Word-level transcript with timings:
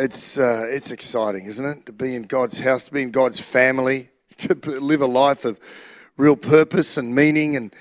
it's 0.00 0.38
uh, 0.38 0.64
it's 0.66 0.90
exciting, 0.90 1.44
isn't 1.46 1.64
it? 1.64 1.86
To 1.86 1.92
be 1.92 2.14
in 2.14 2.22
God's 2.22 2.58
house, 2.58 2.84
to 2.84 2.92
be 2.92 3.02
in 3.02 3.10
God's 3.10 3.38
family, 3.38 4.08
to 4.38 4.54
live 4.54 5.02
a 5.02 5.06
life 5.06 5.44
of 5.44 5.60
real 6.16 6.36
purpose 6.36 6.96
and 6.96 7.14
meaning, 7.14 7.54
and 7.54 7.74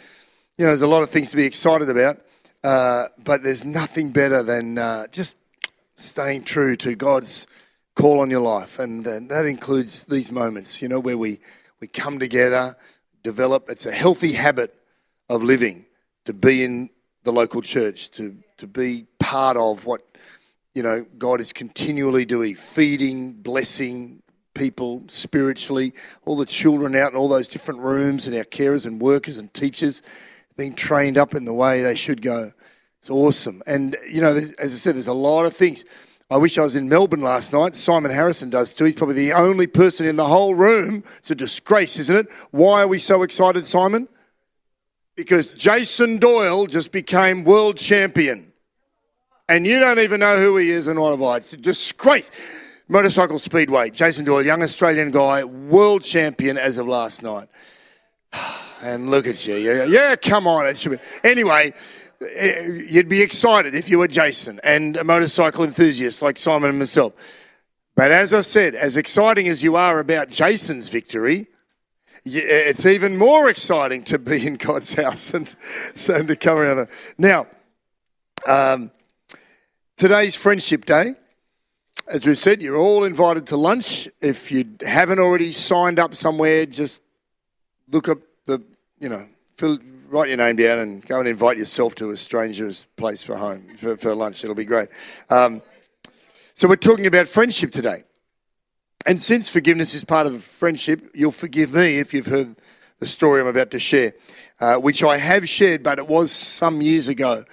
you 0.58 0.66
know, 0.66 0.72
there's 0.72 0.82
a 0.82 0.88
lot 0.88 1.02
of 1.02 1.10
things 1.10 1.30
to 1.30 1.38
be 1.38 1.46
excited 1.46 1.90
about. 1.90 2.18
Uh, 2.62 3.06
but 3.24 3.42
there's 3.42 3.64
nothing 3.64 4.12
better 4.12 4.44
than 4.44 4.78
uh, 4.78 5.08
just 5.08 5.38
staying 5.96 6.44
true 6.44 6.76
to 6.76 6.94
God's 6.94 7.48
call 7.96 8.20
on 8.20 8.30
your 8.30 8.42
life, 8.42 8.80
and 8.80 9.08
uh, 9.08 9.20
that 9.30 9.46
includes 9.46 10.04
these 10.06 10.30
moments, 10.30 10.82
you 10.82 10.90
know, 10.90 11.00
where 11.00 11.18
we 11.18 11.40
we 11.80 11.88
come 11.88 12.20
together, 12.20 12.76
develop. 13.24 13.70
It's 13.70 13.86
a 13.86 13.94
healthy 13.94 14.34
habit 14.34 14.76
of 15.30 15.42
living 15.42 15.86
to 16.26 16.34
be 16.34 16.66
in 16.66 16.90
the 17.24 17.32
local 17.32 17.62
church, 17.62 18.12
to 18.12 18.36
to 18.58 18.68
be 18.68 19.06
part 19.20 19.56
of 19.56 19.86
what 19.86 20.02
you 20.74 20.84
know, 20.84 21.06
God 21.18 21.42
is 21.42 21.52
continually 21.52 22.26
doing, 22.26 22.56
feeding, 22.56 23.34
blessing 23.34 24.22
people 24.54 25.04
spiritually, 25.08 25.94
all 26.26 26.36
the 26.36 26.46
children 26.46 26.96
out 26.96 27.12
in 27.12 27.18
all 27.18 27.30
those 27.30 27.48
different 27.48 27.80
rooms, 27.80 28.28
and 28.28 28.36
our 28.36 28.44
carers 28.44 28.86
and 28.86 29.02
workers 29.02 29.38
and 29.38 29.54
teachers 29.54 30.02
being 30.58 30.76
trained 30.76 31.18
up 31.18 31.34
in 31.34 31.46
the 31.46 31.54
way 31.54 31.82
they 31.82 31.96
should 31.96 32.22
go. 32.22 32.52
It's 33.00 33.10
awesome. 33.10 33.62
And, 33.66 33.96
you 34.08 34.20
know, 34.20 34.36
as 34.36 34.54
I 34.60 34.68
said, 34.68 34.96
there's 34.96 35.08
a 35.08 35.14
lot 35.14 35.46
of 35.46 35.56
things. 35.56 35.86
I 36.30 36.38
wish 36.38 36.58
I 36.58 36.62
was 36.62 36.76
in 36.76 36.90
Melbourne 36.90 37.22
last 37.22 37.54
night. 37.54 37.74
Simon 37.74 38.12
Harrison 38.12 38.50
does 38.50 38.74
too. 38.74 38.84
He's 38.84 38.96
probably 38.96 39.16
the 39.16 39.34
only 39.34 39.66
person 39.66 40.06
in 40.06 40.16
the 40.16 40.28
whole 40.28 40.54
room. 40.54 41.04
It's 41.18 41.32
a 41.32 41.36
disgrace, 41.36 41.98
isn't 41.98 42.16
it? 42.16 42.28
Why 42.52 42.84
are 42.84 42.88
we 42.88 43.00
so 43.00 43.24
excited, 43.24 43.66
Simon? 43.66 44.08
Because 45.16 45.52
Jason 45.54 46.18
Doyle 46.18 46.68
just 46.68 46.92
became 46.92 47.46
world 47.46 47.78
champion 47.78 48.49
and 49.50 49.66
you 49.66 49.80
don't 49.80 50.00
even 50.00 50.20
know 50.20 50.38
who 50.38 50.58
he 50.58 50.70
is 50.70 50.88
and 50.88 51.00
what 51.00 51.12
have 51.12 51.22
I. 51.22 51.38
It's 51.38 51.52
a 51.54 51.58
disgrace. 51.58 52.32
Motorcycle 52.88 53.40
Speedway, 53.40 53.90
Jason 53.90 54.26
Doyle, 54.26 54.46
young 54.46 54.64
Australian 54.64 55.12
guy, 55.12 55.44
world 55.44 56.04
champion 56.04 56.58
as 56.58 56.78
of 56.78 56.88
last 56.88 57.24
night. 57.24 57.50
And 58.82 59.12
look 59.12 59.28
at 59.28 59.46
you. 59.46 59.56
Yeah, 59.56 59.84
yeah 59.84 60.16
come 60.16 60.48
on. 60.48 60.66
It 60.66 60.78
should 60.78 60.94
be. 60.94 61.00
Anyway, 61.22 61.74
eh, 62.34 62.66
you'd 62.90 63.10
be 63.10 63.22
excited 63.22 63.76
if 63.76 63.90
you 63.90 64.00
were 64.00 64.08
Jason 64.08 64.62
and 64.64 64.96
a 64.96 65.04
motorcycle 65.04 65.66
enthusiast 65.66 66.22
like 66.22 66.38
Simon 66.38 66.70
and 66.70 66.80
myself. 66.80 67.12
But 67.98 68.14
as 68.14 68.34
I 68.34 68.40
said, 68.40 68.76
as 68.76 68.96
exciting 68.96 69.50
as 69.50 69.62
you 69.62 69.76
are 69.76 70.00
about 70.00 70.30
Jason's 70.30 70.88
victory, 70.88 71.48
it's 72.24 72.86
even 72.86 73.18
more 73.18 73.50
exciting 73.50 74.04
to 74.06 74.18
be 74.18 74.48
in 74.48 74.56
God's 74.56 74.94
house 75.04 75.34
and, 75.34 75.54
and 76.08 76.30
to 76.30 76.38
come 76.38 76.58
around. 76.58 76.88
Now, 77.18 77.48
um, 78.48 78.92
Today's 80.00 80.34
Friendship 80.34 80.86
Day. 80.86 81.14
As 82.08 82.26
we 82.26 82.34
said, 82.34 82.62
you're 82.62 82.78
all 82.78 83.04
invited 83.04 83.48
to 83.48 83.58
lunch. 83.58 84.08
If 84.22 84.50
you 84.50 84.64
haven't 84.80 85.20
already 85.20 85.52
signed 85.52 86.00
up 86.00 86.16
somewhere, 86.16 86.66
just 86.66 87.02
look 87.92 88.08
up 88.08 88.20
the, 88.46 88.64
you 89.02 89.10
know, 89.10 89.26
fill, 89.58 89.78
write 90.08 90.30
your 90.30 90.38
name 90.38 90.56
down 90.56 90.80
and 90.80 91.06
go 91.06 91.20
and 91.20 91.28
invite 91.28 91.58
yourself 91.58 91.96
to 91.96 92.12
a 92.12 92.16
stranger's 92.16 92.86
place 92.96 93.24
for 93.24 93.36
home, 93.36 93.76
for, 93.76 93.98
for 93.98 94.16
lunch. 94.16 94.42
It'll 94.42 94.56
be 94.56 94.64
great. 94.64 94.88
Um, 95.30 95.62
so 96.54 96.70
we're 96.70 96.78
talking 96.78 97.06
about 97.06 97.28
friendship 97.28 97.74
today. 97.74 98.04
And 99.06 99.22
since 99.22 99.50
forgiveness 99.50 99.94
is 99.94 100.06
part 100.06 100.28
of 100.28 100.42
friendship, 100.42 101.12
you'll 101.14 101.34
forgive 101.34 101.74
me 101.74 102.00
if 102.00 102.14
you've 102.14 102.28
heard 102.28 102.56
the 103.00 103.06
story 103.06 103.42
I'm 103.42 103.48
about 103.48 103.72
to 103.72 103.80
share, 103.80 104.14
uh, 104.62 104.78
which 104.78 105.04
I 105.04 105.18
have 105.18 105.50
shared, 105.50 105.84
but 105.84 106.00
it 106.00 106.08
was 106.08 106.32
some 106.32 106.82
years 106.82 107.10
ago 107.10 107.44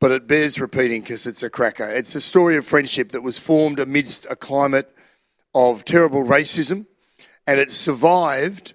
but 0.00 0.10
it 0.10 0.26
bears 0.26 0.60
repeating 0.60 1.02
because 1.02 1.26
it's 1.26 1.42
a 1.42 1.50
cracker. 1.50 1.88
It's 1.88 2.14
a 2.14 2.20
story 2.20 2.56
of 2.56 2.64
friendship 2.64 3.10
that 3.10 3.22
was 3.22 3.38
formed 3.38 3.80
amidst 3.80 4.26
a 4.30 4.36
climate 4.36 4.94
of 5.54 5.84
terrible 5.84 6.24
racism, 6.24 6.86
and 7.46 7.58
it 7.58 7.70
survived 7.70 8.74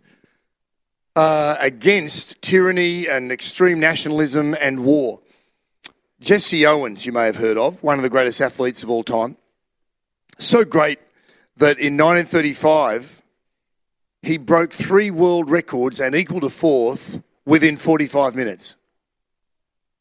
uh, 1.16 1.56
against 1.60 2.42
tyranny 2.42 3.08
and 3.08 3.32
extreme 3.32 3.80
nationalism 3.80 4.56
and 4.60 4.84
war. 4.84 5.22
Jesse 6.20 6.66
Owens, 6.66 7.06
you 7.06 7.12
may 7.12 7.26
have 7.26 7.36
heard 7.36 7.58
of, 7.58 7.82
one 7.84 8.00
of 8.00 8.04
the 8.04 8.10
greatest 8.10 8.42
athletes 8.42 8.84
of 8.84 8.90
all 8.90 9.04
time. 9.04 9.38
So 10.40 10.64
great 10.64 11.00
that 11.58 11.78
in 11.80 11.98
1935, 11.98 13.22
he 14.22 14.38
broke 14.38 14.72
three 14.72 15.12
world 15.12 15.50
records 15.50 16.00
and 16.00 16.16
equaled 16.16 16.46
a 16.46 16.50
fourth 16.50 17.22
within 17.46 17.78
45 17.78 18.36
minutes. 18.36 18.76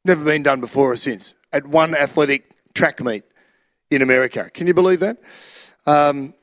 Never 0.04 0.24
been 0.24 0.42
done 0.42 0.60
before 0.60 0.92
or 0.92 0.96
since 0.96 1.34
at 1.52 1.66
one 1.66 1.94
athletic 1.94 2.44
track 2.74 3.00
meet 3.00 3.22
in 3.90 4.02
America. 4.02 4.50
Can 4.52 4.66
you 4.66 4.74
believe 4.74 5.00
that? 5.00 5.18
Um, 5.86 6.34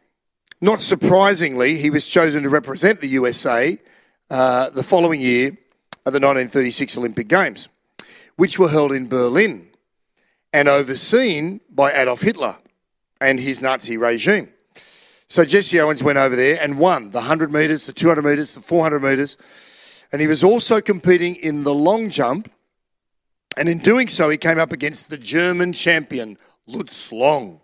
not 0.61 0.79
surprisingly, 0.79 1.77
he 1.77 1.89
was 1.89 2.07
chosen 2.07 2.43
to 2.43 2.49
represent 2.49 3.01
the 3.01 3.07
USA 3.07 3.77
uh, 4.29 4.69
the 4.69 4.83
following 4.83 5.19
year 5.19 5.47
at 6.05 6.13
the 6.13 6.19
1936 6.19 6.97
Olympic 6.97 7.27
Games, 7.27 7.67
which 8.37 8.57
were 8.57 8.69
held 8.69 8.93
in 8.93 9.07
Berlin 9.07 9.69
and 10.53 10.67
overseen 10.67 11.59
by 11.69 11.91
Adolf 11.91 12.21
Hitler 12.21 12.55
and 13.19 13.39
his 13.39 13.61
Nazi 13.61 13.97
regime. 13.97 14.49
So 15.27 15.43
Jesse 15.43 15.79
Owens 15.79 16.01
went 16.01 16.17
over 16.17 16.35
there 16.35 16.57
and 16.61 16.79
won 16.79 17.11
the 17.11 17.19
100 17.19 17.51
metres, 17.51 17.85
the 17.85 17.93
200 17.93 18.23
metres, 18.23 18.53
the 18.53 18.61
400 18.61 19.03
metres, 19.03 19.37
and 20.11 20.21
he 20.21 20.27
was 20.27 20.43
also 20.43 20.81
competing 20.81 21.35
in 21.35 21.63
the 21.63 21.73
long 21.73 22.09
jump 22.09 22.49
and 23.59 23.67
in 23.67 23.79
doing 23.79 24.07
so, 24.07 24.29
he 24.29 24.37
came 24.37 24.57
up 24.57 24.71
against 24.71 25.09
the 25.09 25.17
German 25.17 25.73
champion, 25.73 26.37
Lutz 26.65 27.11
Long. 27.11 27.59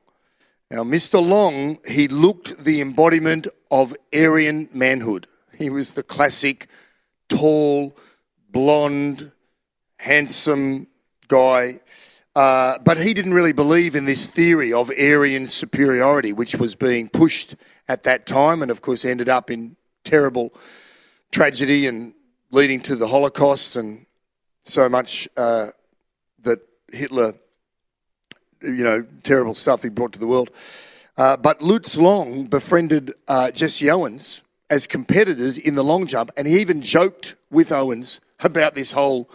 Now, 0.70 0.84
Mr. 0.84 1.26
Long, 1.26 1.78
he 1.88 2.10
looked 2.10 2.66
the 2.66 2.82
embodiment 2.82 3.48
of 3.72 3.96
Aryan 4.14 4.68
manhood. 4.74 5.26
He 5.58 5.70
was 5.70 5.94
the 5.94 6.04
classic 6.04 6.68
tall, 7.30 7.96
blonde, 8.50 9.32
handsome 9.98 10.88
guy. 11.30 11.80
Uh, 12.36 12.78
but 12.80 12.98
he 12.98 13.14
didn't 13.14 13.34
really 13.34 13.54
believe 13.54 13.96
in 13.96 14.04
this 14.04 14.28
theory 14.28 14.74
of 14.74 14.90
Aryan 14.90 15.48
superiority, 15.48 16.34
which 16.34 16.58
was 16.58 16.76
being 16.76 17.08
pushed 17.08 17.56
at 17.88 18.04
that 18.04 18.26
time 18.26 18.62
and, 18.62 18.70
of 18.70 18.82
course, 18.82 19.06
ended 19.06 19.30
up 19.30 19.50
in 19.50 19.78
terrible 20.04 20.54
tragedy 21.32 21.88
and 21.88 22.14
leading 22.52 22.82
to 22.82 22.98
the 22.98 23.08
Holocaust 23.08 23.78
and 23.78 24.06
so 24.66 24.90
much 24.90 25.26
uh, 25.38 25.68
that 26.46 26.60
Hitler, 26.92 27.34
you 28.62 28.84
know, 28.84 29.06
terrible 29.24 29.54
stuff 29.54 29.84
he 29.84 29.90
brought 29.90 30.14
to 30.14 30.20
the 30.20 30.28
world. 30.28 30.50
Uh, 31.18 31.38
but 31.38 31.62
Lutz 31.62 31.98
Long 31.98 32.46
befriended 32.46 33.14
uh, 33.28 33.52
Jesse 33.52 33.90
Owens 33.90 34.42
as 34.70 34.88
competitors 34.88 35.58
in 35.58 35.76
the 35.76 35.84
long 35.84 36.08
jump, 36.08 36.32
and 36.36 36.48
he 36.48 36.60
even 36.60 36.82
joked 36.82 37.36
with 37.52 37.72
Owens 37.72 38.20
about 38.40 38.76
this 38.76 38.92
whole 38.92 39.30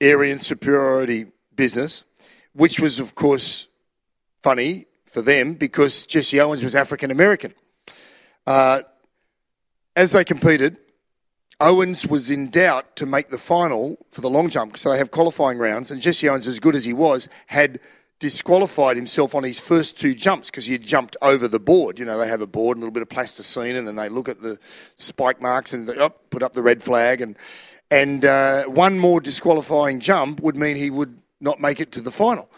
Aryan 0.00 0.38
superiority 0.38 1.26
business, 1.54 2.04
which 2.52 2.80
was, 2.80 2.98
of 2.98 3.14
course, 3.14 3.68
funny 4.42 4.86
for 5.04 5.22
them 5.22 5.54
because 5.54 6.06
Jesse 6.06 6.40
Owens 6.40 6.62
was 6.62 6.74
African 6.74 7.10
American. 7.10 7.52
Uh, 8.46 8.80
as 9.96 10.12
they 10.12 10.24
competed, 10.24 10.78
Owens 11.60 12.06
was 12.06 12.30
in 12.30 12.50
doubt 12.50 12.94
to 12.96 13.06
make 13.06 13.30
the 13.30 13.38
final 13.38 13.98
for 14.10 14.20
the 14.20 14.30
long 14.30 14.48
jump, 14.48 14.76
so 14.76 14.92
they 14.92 14.98
have 14.98 15.10
qualifying 15.10 15.58
rounds, 15.58 15.90
and 15.90 16.00
Jesse 16.00 16.28
Owens, 16.28 16.46
as 16.46 16.60
good 16.60 16.76
as 16.76 16.84
he 16.84 16.92
was, 16.92 17.28
had 17.48 17.80
disqualified 18.20 18.96
himself 18.96 19.34
on 19.34 19.42
his 19.44 19.58
first 19.60 19.98
two 19.98 20.14
jumps 20.14 20.50
because 20.50 20.66
he 20.66 20.72
had 20.72 20.82
jumped 20.82 21.16
over 21.22 21.48
the 21.48 21.58
board. 21.58 21.98
You 21.98 22.04
know, 22.04 22.18
they 22.18 22.28
have 22.28 22.40
a 22.40 22.46
board 22.46 22.76
and 22.76 22.82
a 22.82 22.86
little 22.86 22.94
bit 22.94 23.02
of 23.02 23.08
plasticine, 23.08 23.76
and 23.76 23.86
then 23.88 23.96
they 23.96 24.08
look 24.08 24.28
at 24.28 24.40
the 24.40 24.58
spike 24.96 25.40
marks 25.40 25.72
and 25.72 25.88
oh, 25.90 26.10
put 26.30 26.42
up 26.42 26.52
the 26.52 26.62
red 26.62 26.82
flag, 26.82 27.20
and 27.20 27.36
and 27.90 28.24
uh, 28.24 28.64
one 28.64 28.98
more 28.98 29.20
disqualifying 29.20 29.98
jump 29.98 30.40
would 30.40 30.56
mean 30.56 30.76
he 30.76 30.90
would 30.90 31.18
not 31.40 31.60
make 31.60 31.80
it 31.80 31.90
to 31.92 32.00
the 32.00 32.10
final. 32.10 32.50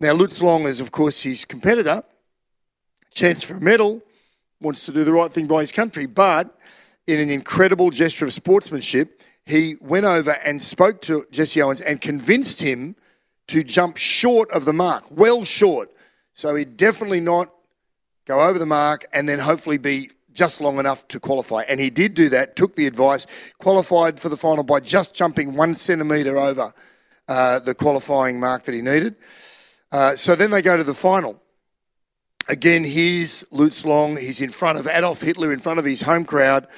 Now, 0.00 0.12
Lutz 0.12 0.42
Long 0.42 0.64
is, 0.64 0.80
of 0.80 0.90
course, 0.90 1.22
his 1.22 1.44
competitor, 1.44 2.02
chance 3.14 3.44
for 3.44 3.54
a 3.54 3.60
medal, 3.60 4.02
wants 4.60 4.84
to 4.86 4.92
do 4.92 5.04
the 5.04 5.12
right 5.12 5.30
thing 5.30 5.46
by 5.46 5.60
his 5.60 5.70
country, 5.70 6.06
but 6.06 6.58
in 7.06 7.20
an 7.20 7.30
incredible 7.30 7.90
gesture 7.90 8.24
of 8.24 8.32
sportsmanship, 8.32 9.22
he 9.46 9.76
went 9.80 10.06
over 10.06 10.32
and 10.44 10.62
spoke 10.62 11.02
to 11.02 11.26
Jesse 11.30 11.60
Owens 11.60 11.80
and 11.80 12.00
convinced 12.00 12.60
him 12.60 12.96
to 13.48 13.62
jump 13.62 13.96
short 13.96 14.50
of 14.50 14.64
the 14.64 14.72
mark, 14.72 15.04
well 15.10 15.44
short. 15.44 15.90
So 16.32 16.54
he'd 16.54 16.76
definitely 16.76 17.20
not 17.20 17.50
go 18.26 18.40
over 18.40 18.58
the 18.58 18.66
mark, 18.66 19.04
and 19.12 19.28
then 19.28 19.38
hopefully 19.38 19.76
be 19.76 20.10
just 20.32 20.60
long 20.60 20.78
enough 20.78 21.06
to 21.08 21.20
qualify. 21.20 21.62
And 21.68 21.78
he 21.78 21.90
did 21.90 22.14
do 22.14 22.30
that, 22.30 22.56
took 22.56 22.74
the 22.74 22.86
advice, 22.86 23.26
qualified 23.58 24.18
for 24.18 24.28
the 24.28 24.36
final 24.36 24.64
by 24.64 24.80
just 24.80 25.14
jumping 25.14 25.54
one 25.54 25.74
centimetre 25.74 26.38
over 26.38 26.72
uh, 27.28 27.58
the 27.60 27.74
qualifying 27.74 28.40
mark 28.40 28.64
that 28.64 28.74
he 28.74 28.80
needed. 28.80 29.16
Uh, 29.92 30.16
so 30.16 30.34
then 30.34 30.50
they 30.50 30.62
go 30.62 30.76
to 30.76 30.84
the 30.84 30.94
final. 30.94 31.40
Again, 32.46 32.84
here's 32.84 33.42
Lutz 33.50 33.86
Long. 33.86 34.18
He's 34.18 34.42
in 34.42 34.50
front 34.50 34.78
of 34.78 34.86
Adolf 34.86 35.22
Hitler, 35.22 35.50
in 35.50 35.60
front 35.60 35.78
of 35.78 35.86
his 35.86 36.02
home 36.02 36.26
crowd, 36.26 36.68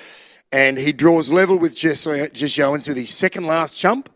and 0.52 0.78
he 0.78 0.92
draws 0.92 1.28
level 1.28 1.58
with 1.58 1.74
Jesse, 1.74 2.20
uh, 2.20 2.28
Jesse 2.28 2.62
Owens 2.62 2.86
with 2.86 2.96
his 2.96 3.12
second 3.12 3.46
last 3.46 3.76
jump, 3.76 4.08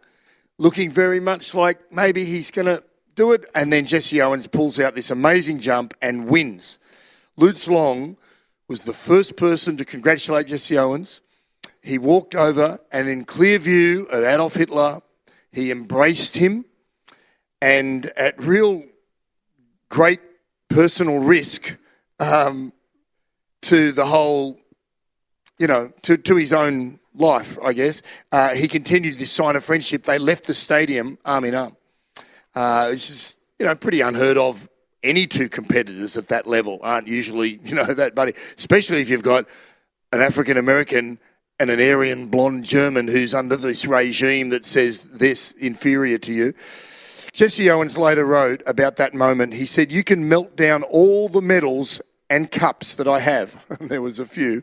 looking 0.59 0.91
very 0.91 1.19
much 1.19 1.53
like 1.53 1.93
maybe 1.93 2.25
he's 2.25 2.53
going 2.53 2.67
to 2.67 2.85
do 3.17 3.33
it. 3.33 3.51
And 3.53 3.73
then 3.73 3.85
Jesse 3.85 4.23
Owens 4.23 4.47
pulls 4.47 4.79
out 4.79 4.95
this 4.95 5.11
amazing 5.11 5.59
jump 5.59 5.93
and 6.01 6.29
wins. 6.29 6.79
Lutz 7.37 7.67
Long 7.67 8.17
was 8.69 8.83
the 8.83 8.93
first 8.93 9.37
person 9.37 9.77
to 9.79 9.85
congratulate 9.85 10.47
Jesse 10.47 10.79
Owens. 10.79 11.21
He 11.83 11.99
walked 11.99 12.37
over 12.37 12.79
and, 12.93 13.09
in 13.09 13.25
clear 13.25 13.59
view 13.59 14.05
of 14.05 14.23
Adolf 14.23 14.55
Hitler, 14.55 15.01
he 15.51 15.73
embraced 15.73 16.37
him. 16.37 16.65
And 17.61 18.07
at 18.17 18.41
real 18.41 18.85
great 19.89 20.21
personal 20.71 21.19
risk 21.19 21.77
um, 22.19 22.73
to 23.63 23.93
the 23.93 24.07
whole, 24.07 24.59
you 25.59 25.67
know, 25.67 25.91
to, 26.03 26.17
to 26.17 26.37
his 26.37 26.53
own 26.53 26.99
life, 27.15 27.59
I 27.63 27.75
guess. 27.75 28.03
Uh, 28.33 28.55
he 28.55 28.69
continued 28.69 29.17
this 29.17 29.31
sign 29.31 29.57
of 29.57 29.65
friendship. 29.65 30.05
They 30.05 30.19
left 30.19 30.47
the 30.47 30.55
stadium 30.55 31.19
arm 31.25 31.45
in 31.45 31.55
arm. 31.55 31.77
Uh, 32.55 32.91
it's 32.93 33.07
just, 33.07 33.39
you 33.59 33.67
know, 33.67 33.75
pretty 33.75 34.01
unheard 34.01 34.39
of. 34.39 34.67
Any 35.03 35.27
two 35.27 35.49
competitors 35.49 36.19
at 36.19 36.29
that 36.29 36.47
level 36.47 36.79
aren't 36.83 37.09
usually, 37.09 37.59
you 37.65 37.75
know, 37.75 37.85
that 37.85 38.15
buddy, 38.15 38.33
especially 38.57 39.01
if 39.01 39.11
you've 39.11 39.23
got 39.23 39.49
an 40.13 40.21
African 40.21 40.57
American 40.57 41.19
and 41.59 41.71
an 41.71 41.81
Aryan 41.81 42.29
blonde 42.29 42.65
German 42.65 43.07
who's 43.07 43.35
under 43.35 43.57
this 43.57 43.85
regime 43.85 44.49
that 44.51 44.65
says 44.65 45.05
this 45.05 45.53
inferior 45.53 46.19
to 46.19 46.33
you. 46.33 46.55
Jesse 47.33 47.71
Owens 47.71 47.97
later 47.97 48.25
wrote 48.25 48.63
about 48.67 48.97
that 48.97 49.15
moment. 49.15 49.55
He 49.55 49.67
said, 49.67 49.93
You 49.93 50.05
can 50.05 50.29
melt 50.29 50.57
down 50.57 50.83
all 50.85 51.29
the 51.29 51.41
medals 51.41 52.01
and 52.29 52.51
cups 52.51 52.95
that 52.95 53.09
I 53.09 53.19
have. 53.19 53.63
there 53.81 54.03
was 54.03 54.19
a 54.19 54.25
few. 54.25 54.63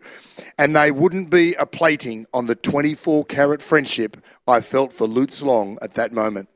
And 0.58 0.76
they 0.76 0.92
wouldn't 0.92 1.30
be 1.30 1.54
a 1.56 1.66
plating 1.66 2.26
on 2.34 2.48
the 2.48 2.56
24 2.56 3.26
carat 3.26 3.62
friendship 3.62 4.18
I 4.48 4.62
felt 4.62 4.94
for 4.94 5.08
Lutz 5.08 5.42
Long 5.42 5.78
at 5.82 5.94
that 5.96 6.14
moment. 6.14 6.50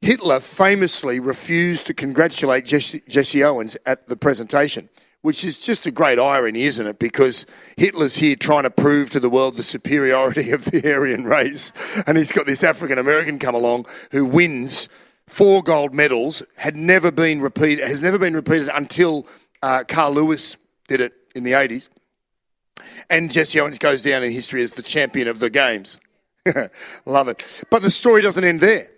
Hitler 0.00 0.38
famously 0.38 1.18
refused 1.18 1.86
to 1.86 1.94
congratulate 1.94 2.66
Jesse, 2.66 3.02
Jesse 3.08 3.42
Owens 3.42 3.76
at 3.86 4.06
the 4.06 4.16
presentation, 4.16 4.90
which 5.22 5.42
is 5.44 5.58
just 5.58 5.86
a 5.86 5.90
great 5.90 6.18
irony, 6.18 6.64
isn't 6.64 6.86
it? 6.86 6.98
Because 6.98 7.46
Hitler's 7.78 8.16
here 8.16 8.36
trying 8.36 8.64
to 8.64 8.70
prove 8.70 9.08
to 9.10 9.20
the 9.20 9.30
world 9.30 9.56
the 9.56 9.62
superiority 9.62 10.50
of 10.50 10.66
the 10.66 10.94
Aryan 10.94 11.24
race, 11.24 11.72
and 12.06 12.18
he's 12.18 12.32
got 12.32 12.44
this 12.44 12.62
African 12.62 12.98
American 12.98 13.38
come 13.38 13.54
along 13.54 13.86
who 14.10 14.26
wins 14.26 14.90
four 15.26 15.62
gold 15.62 15.94
medals, 15.94 16.42
had 16.56 16.76
never 16.76 17.10
been 17.10 17.40
repeated, 17.40 17.86
has 17.86 18.02
never 18.02 18.18
been 18.18 18.34
repeated 18.34 18.68
until 18.72 19.26
uh, 19.62 19.84
Carl 19.86 20.12
Lewis 20.12 20.56
did 20.88 21.00
it 21.00 21.12
in 21.34 21.44
the 21.44 21.52
80s. 21.52 21.88
And 23.08 23.30
Jesse 23.30 23.60
Owens 23.60 23.78
goes 23.78 24.02
down 24.02 24.22
in 24.22 24.32
history 24.32 24.62
as 24.62 24.74
the 24.74 24.82
champion 24.82 25.28
of 25.28 25.38
the 25.38 25.50
games. 25.50 25.98
Love 27.06 27.28
it. 27.28 27.64
But 27.70 27.82
the 27.82 27.90
story 27.90 28.22
doesn't 28.22 28.44
end 28.44 28.60
there. 28.60 28.88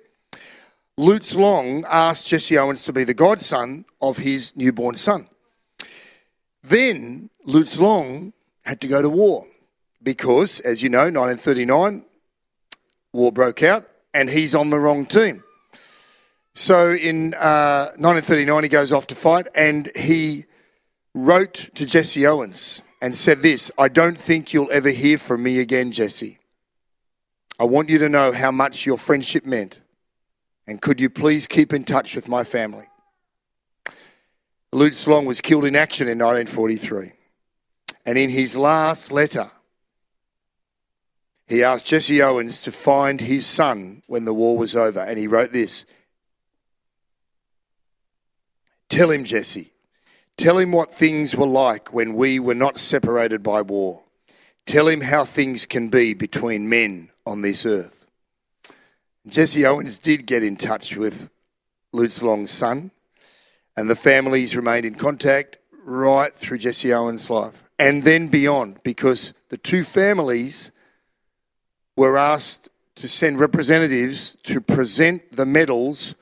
Lutz 0.97 1.35
Long 1.35 1.85
asked 1.89 2.27
Jesse 2.27 2.57
Owens 2.57 2.83
to 2.85 2.93
be 2.93 3.05
the 3.05 3.15
godson 3.15 3.85
of 4.01 4.17
his 4.17 4.57
newborn 4.57 4.97
son. 4.97 5.29
Then 6.63 7.31
Lutz 7.45 7.79
Long 7.79 8.33
had 8.63 8.81
to 8.81 8.89
go 8.89 9.03
to 9.03 9.09
war 9.09 9.47
because, 10.03 10.59
as 10.61 10.83
you 10.83 10.89
know, 10.89 11.11
1939, 11.11 12.05
war 13.13 13.31
broke 13.31 13.63
out 13.63 13.87
and 14.15 14.31
he's 14.31 14.55
on 14.55 14.71
the 14.71 14.79
wrong 14.79 15.05
team. 15.05 15.45
So 16.59 16.93
in 16.93 17.35
uh, 17.35 17.93
1939, 17.99 18.63
he 18.63 18.69
goes 18.71 18.91
off 18.91 19.07
to 19.09 19.15
fight 19.15 19.47
and 19.55 19.91
he 19.95 20.47
wrote 21.15 21.69
to 21.75 21.85
Jesse 21.85 22.27
Owens 22.27 22.81
and 23.03 23.15
said 23.15 23.41
this 23.41 23.71
I 23.77 23.89
don't 23.89 24.19
think 24.19 24.55
you'll 24.55 24.73
ever 24.73 24.89
hear 24.89 25.19
from 25.19 25.43
me 25.43 25.61
again, 25.61 25.93
Jesse. 25.93 26.39
I 27.61 27.65
want 27.65 27.91
you 27.91 27.99
to 27.99 28.09
know 28.09 28.33
how 28.33 28.51
much 28.51 28.87
your 28.87 28.97
friendship 28.97 29.45
meant. 29.45 29.81
And 30.67 30.81
could 30.81 30.99
you 30.99 31.11
please 31.11 31.47
keep 31.47 31.75
in 31.75 31.85
touch 31.85 32.17
with 32.17 32.27
my 32.27 32.43
family? 32.43 32.89
Lutz 34.73 35.07
Long 35.07 35.27
was 35.27 35.43
killed 35.43 35.67
in 35.67 35.77
action 35.77 36.09
in 36.09 36.19
1943. 36.19 37.13
And 38.07 38.17
in 38.17 38.31
his 38.31 38.57
last 38.57 39.13
letter, 39.13 39.51
he 41.47 41.63
asked 41.63 41.85
Jesse 41.85 42.23
Owens 42.23 42.59
to 42.61 42.73
find 42.73 43.21
his 43.21 43.45
son 43.45 44.03
when 44.07 44.25
the 44.25 44.33
war 44.33 44.57
was 44.57 44.75
over. 44.75 45.01
And 45.01 45.19
he 45.19 45.27
wrote 45.27 45.53
this 45.53 45.85
Tell 48.89 49.11
him, 49.11 49.25
Jesse. 49.25 49.73
Tell 50.37 50.59
him 50.59 50.73
what 50.73 50.91
things 50.91 51.35
were 51.35 51.47
like 51.47 51.93
when 51.93 52.15
we 52.15 52.39
were 52.39 52.55
not 52.55 52.79
separated 52.79 53.43
by 53.43 53.63
war. 53.63 54.03
Tell 54.67 54.89
him 54.89 55.01
how 55.01 55.25
things 55.25 55.65
can 55.65 55.89
be 55.89 56.13
between 56.13 56.69
men 56.69 57.11
on 57.25 57.43
this 57.43 57.65
earth. 57.65 58.07
Jesse 59.27 59.65
Owens 59.65 59.99
did 59.99 60.27
get 60.27 60.43
in 60.43 60.57
touch 60.57 60.97
with 60.97 61.31
Lutz 61.93 62.23
Long's 62.23 62.51
son, 62.51 62.91
and 63.77 63.89
the 63.89 63.97
families 63.97 64.55
remained 64.55 64.87
in 64.87 64.95
contact 64.95 65.59
right 65.85 66.35
through 66.35 66.59
Jesse 66.59 66.93
Owens' 66.93 67.31
life 67.31 67.63
and 67.79 68.03
then 68.03 68.29
beyond 68.29 68.83
because 68.83 69.33
the 69.49 69.57
two 69.57 69.85
families 69.85 70.73
were 71.97 72.17
asked 72.17 72.69
to 72.97 73.09
send 73.09 73.39
representatives 73.39 74.37
to 74.43 74.61
present 74.61 75.33
the 75.33 75.47
medals 75.47 76.15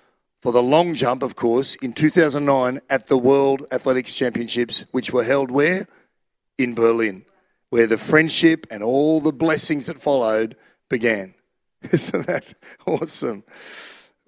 for 0.45 0.53
the 0.53 0.63
long 0.63 0.95
jump, 0.95 1.23
of 1.23 1.37
course, 1.37 1.75
in 1.77 1.95
2009 1.95 2.83
at 2.91 3.07
the 3.07 3.17
World 3.17 3.65
Athletics 3.73 4.15
Championships, 4.15 4.85
which 4.91 5.11
were 5.11 5.25
held 5.25 5.51
where? 5.51 5.89
In 6.59 6.75
Berlin, 6.75 7.25
where 7.71 7.87
the 7.87 7.97
friendship 7.97 8.67
and 8.71 8.83
all 8.83 9.23
the 9.23 9.33
blessings 9.33 9.87
that 9.87 10.03
followed 10.03 10.55
began. 10.91 11.33
Isn't 11.91 12.27
that 12.27 12.53
awesome? 12.85 13.43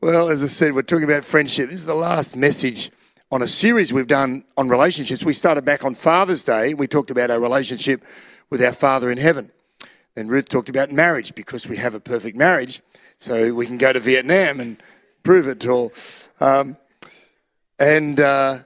Well, 0.00 0.31
as 0.31 0.43
I 0.43 0.47
said, 0.47 0.75
we're 0.75 0.81
talking 0.81 1.05
about 1.05 1.23
friendship. 1.23 1.69
This 1.69 1.81
is 1.81 1.87
the 1.87 1.95
last 1.95 2.35
message 2.35 2.91
on 3.31 3.43
a 3.43 3.47
series 3.47 3.93
we've 3.93 4.07
done 4.07 4.43
on 4.57 4.71
relationships. 4.71 5.23
We 5.23 5.35
started 5.35 5.67
back 5.67 5.85
on 5.85 5.95
Father's 5.95 6.45
Day. 6.45 6.73
We 6.73 6.87
talked 6.87 7.11
about 7.11 7.31
our 7.31 7.41
relationship 7.41 8.02
with 8.49 8.64
our 8.64 8.73
Father 8.73 9.11
in 9.11 9.19
heaven. 9.19 9.52
Then 10.14 10.29
Ruth 10.29 10.49
talked 10.49 10.71
about 10.71 10.91
marriage 10.91 11.35
because 11.35 11.67
we 11.67 11.76
have 11.76 11.93
a 11.93 12.00
perfect 12.00 12.38
marriage. 12.38 12.81
So 13.19 13.52
we 13.52 13.67
can 13.67 13.76
go 13.76 13.93
to 13.93 14.00
Vietnam 14.00 14.61
and 14.61 14.83
prove 15.26 15.49
it 15.49 15.66
all. 15.66 15.92
Um, 16.38 16.76
and 17.80 18.21
uh, 18.21 18.61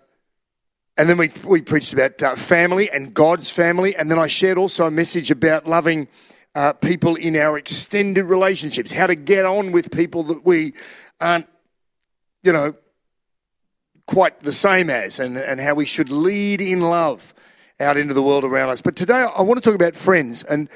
and 0.99 1.09
then 1.09 1.17
we, 1.17 1.33
we 1.43 1.63
preached 1.63 1.95
about 1.95 2.23
uh, 2.23 2.37
family 2.37 2.91
and 2.91 3.15
God's 3.15 3.51
family. 3.51 3.97
And 3.97 4.11
then 4.11 4.19
I 4.19 4.29
shared 4.29 4.59
also 4.59 4.87
a 4.87 4.91
message 4.91 5.31
about 5.31 5.67
loving 5.67 6.07
uh, 6.55 6.75
people 6.75 7.15
in 7.15 7.35
our 7.35 7.57
extended 7.57 8.25
relationships, 8.25 8.93
how 8.93 9.07
to 9.07 9.15
get 9.15 9.47
on 9.47 9.73
with 9.73 9.91
people 9.91 10.23
that 10.25 10.45
we 10.45 10.75
aren't, 11.19 11.49
you 12.43 12.53
know, 12.53 12.75
quite 14.07 14.41
the 14.41 14.53
same 14.53 14.91
as, 14.91 15.19
and, 15.19 15.39
and 15.39 15.61
how 15.61 15.75
we 15.75 15.87
should 15.87 16.11
lead 16.11 16.61
in 16.61 16.83
love 16.83 17.33
out 17.79 17.97
into 17.97 18.13
the 18.13 18.23
world 18.23 18.45
around 18.45 18.69
us. 18.69 18.83
But 18.83 18.97
today 18.97 19.27
I 19.35 19.41
want 19.41 19.63
to 19.63 19.67
talk 19.67 19.75
about 19.75 19.97
friends, 19.97 20.43
and 20.43 20.69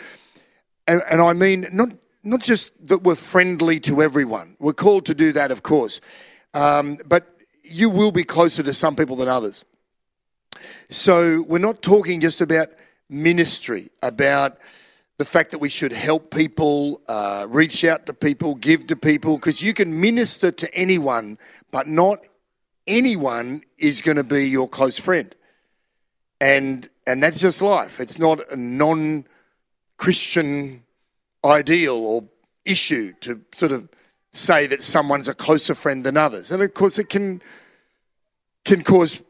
and, 0.86 1.02
and 1.10 1.20
I 1.20 1.34
mean 1.34 1.66
not 1.72 1.90
not 2.24 2.40
just 2.40 2.70
that 2.88 3.02
we're 3.02 3.14
friendly 3.14 3.78
to 3.80 4.02
everyone. 4.02 4.56
We're 4.58 4.72
called 4.72 5.06
to 5.06 5.14
do 5.14 5.32
that, 5.32 5.50
of 5.50 5.62
course, 5.62 6.00
um, 6.54 6.98
but 7.06 7.38
you 7.62 7.90
will 7.90 8.12
be 8.12 8.24
closer 8.24 8.62
to 8.62 8.74
some 8.74 8.96
people 8.96 9.16
than 9.16 9.28
others. 9.28 9.64
So 10.88 11.42
we're 11.48 11.58
not 11.58 11.82
talking 11.82 12.20
just 12.20 12.40
about 12.40 12.68
ministry, 13.08 13.90
about 14.02 14.58
the 15.18 15.24
fact 15.24 15.50
that 15.52 15.58
we 15.58 15.68
should 15.68 15.92
help 15.92 16.34
people, 16.34 17.00
uh, 17.06 17.46
reach 17.48 17.84
out 17.84 18.06
to 18.06 18.12
people, 18.12 18.56
give 18.56 18.88
to 18.88 18.96
people, 18.96 19.36
because 19.36 19.62
you 19.62 19.72
can 19.72 20.00
minister 20.00 20.50
to 20.50 20.74
anyone, 20.74 21.38
but 21.70 21.86
not 21.86 22.26
anyone 22.86 23.62
is 23.78 24.00
going 24.00 24.16
to 24.16 24.24
be 24.24 24.48
your 24.48 24.68
close 24.68 24.98
friend. 24.98 25.34
And 26.40 26.88
and 27.06 27.22
that's 27.22 27.38
just 27.38 27.60
life. 27.62 28.00
It's 28.00 28.18
not 28.18 28.40
a 28.50 28.56
non-Christian 28.56 29.24
ideal 31.44 31.96
or 31.96 32.24
issue 32.64 33.12
to 33.20 33.40
sort 33.52 33.72
of 33.72 33.88
say 34.32 34.66
that 34.66 34.82
someone's 34.82 35.28
a 35.28 35.34
closer 35.34 35.74
friend 35.74 36.04
than 36.04 36.16
others. 36.16 36.50
And 36.50 36.62
of 36.62 36.74
course, 36.74 36.98
it 36.98 37.08
can 37.08 37.40
can 38.64 38.82
cause 38.82 39.22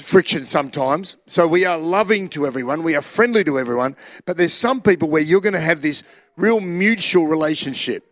friction 0.00 0.44
sometimes. 0.44 1.16
So 1.26 1.46
we 1.46 1.66
are 1.66 1.78
loving 1.78 2.28
to 2.30 2.46
everyone, 2.46 2.82
we 2.82 2.96
are 2.96 3.02
friendly 3.02 3.44
to 3.44 3.58
everyone, 3.58 3.94
but 4.24 4.36
there's 4.38 4.54
some 4.54 4.80
people 4.80 5.10
where 5.10 5.22
you're 5.22 5.42
going 5.42 5.52
to 5.52 5.60
have 5.60 5.82
this 5.82 6.02
real 6.36 6.60
mutual 6.60 7.26
relationship. 7.26 8.04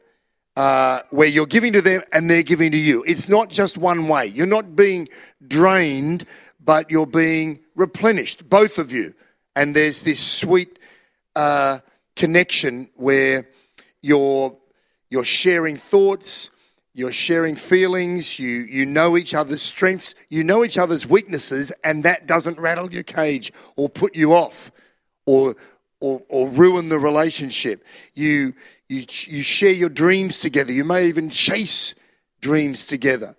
Uh, 0.56 1.00
where 1.10 1.28
you're 1.28 1.46
giving 1.46 1.72
to 1.72 1.80
them 1.80 2.02
and 2.12 2.28
they're 2.28 2.42
giving 2.42 2.72
to 2.72 2.76
you. 2.76 3.02
It's 3.06 3.28
not 3.28 3.48
just 3.48 3.78
one 3.78 4.08
way. 4.08 4.26
You're 4.26 4.46
not 4.46 4.74
being 4.76 5.08
drained, 5.46 6.26
but 6.62 6.90
you're 6.90 7.06
being 7.06 7.60
replenished, 7.76 8.46
both 8.50 8.76
of 8.76 8.92
you. 8.92 9.14
And 9.54 9.74
there's 9.74 10.00
this 10.00 10.20
sweet 10.20 10.78
uh, 11.36 11.78
connection 12.16 12.90
where 12.94 13.48
you're, 14.02 14.56
you're 15.10 15.24
sharing 15.24 15.76
thoughts, 15.76 16.50
you're 16.92 17.12
sharing 17.12 17.56
feelings, 17.56 18.38
you, 18.38 18.48
you 18.48 18.84
know 18.84 19.16
each 19.16 19.34
other's 19.34 19.62
strengths, 19.62 20.14
you 20.28 20.44
know 20.44 20.64
each 20.64 20.78
other's 20.78 21.06
weaknesses, 21.06 21.72
and 21.84 22.04
that 22.04 22.26
doesn't 22.26 22.58
rattle 22.58 22.92
your 22.92 23.02
cage 23.02 23.52
or 23.76 23.88
put 23.88 24.14
you 24.14 24.32
off 24.32 24.70
or, 25.26 25.54
or, 26.00 26.22
or 26.28 26.48
ruin 26.48 26.88
the 26.88 26.98
relationship. 26.98 27.84
You, 28.14 28.54
you, 28.88 29.04
you 29.26 29.42
share 29.42 29.72
your 29.72 29.88
dreams 29.88 30.36
together. 30.36 30.72
You 30.72 30.84
may 30.84 31.06
even 31.06 31.30
chase 31.30 31.94
dreams 32.40 32.84
together. 32.84 33.36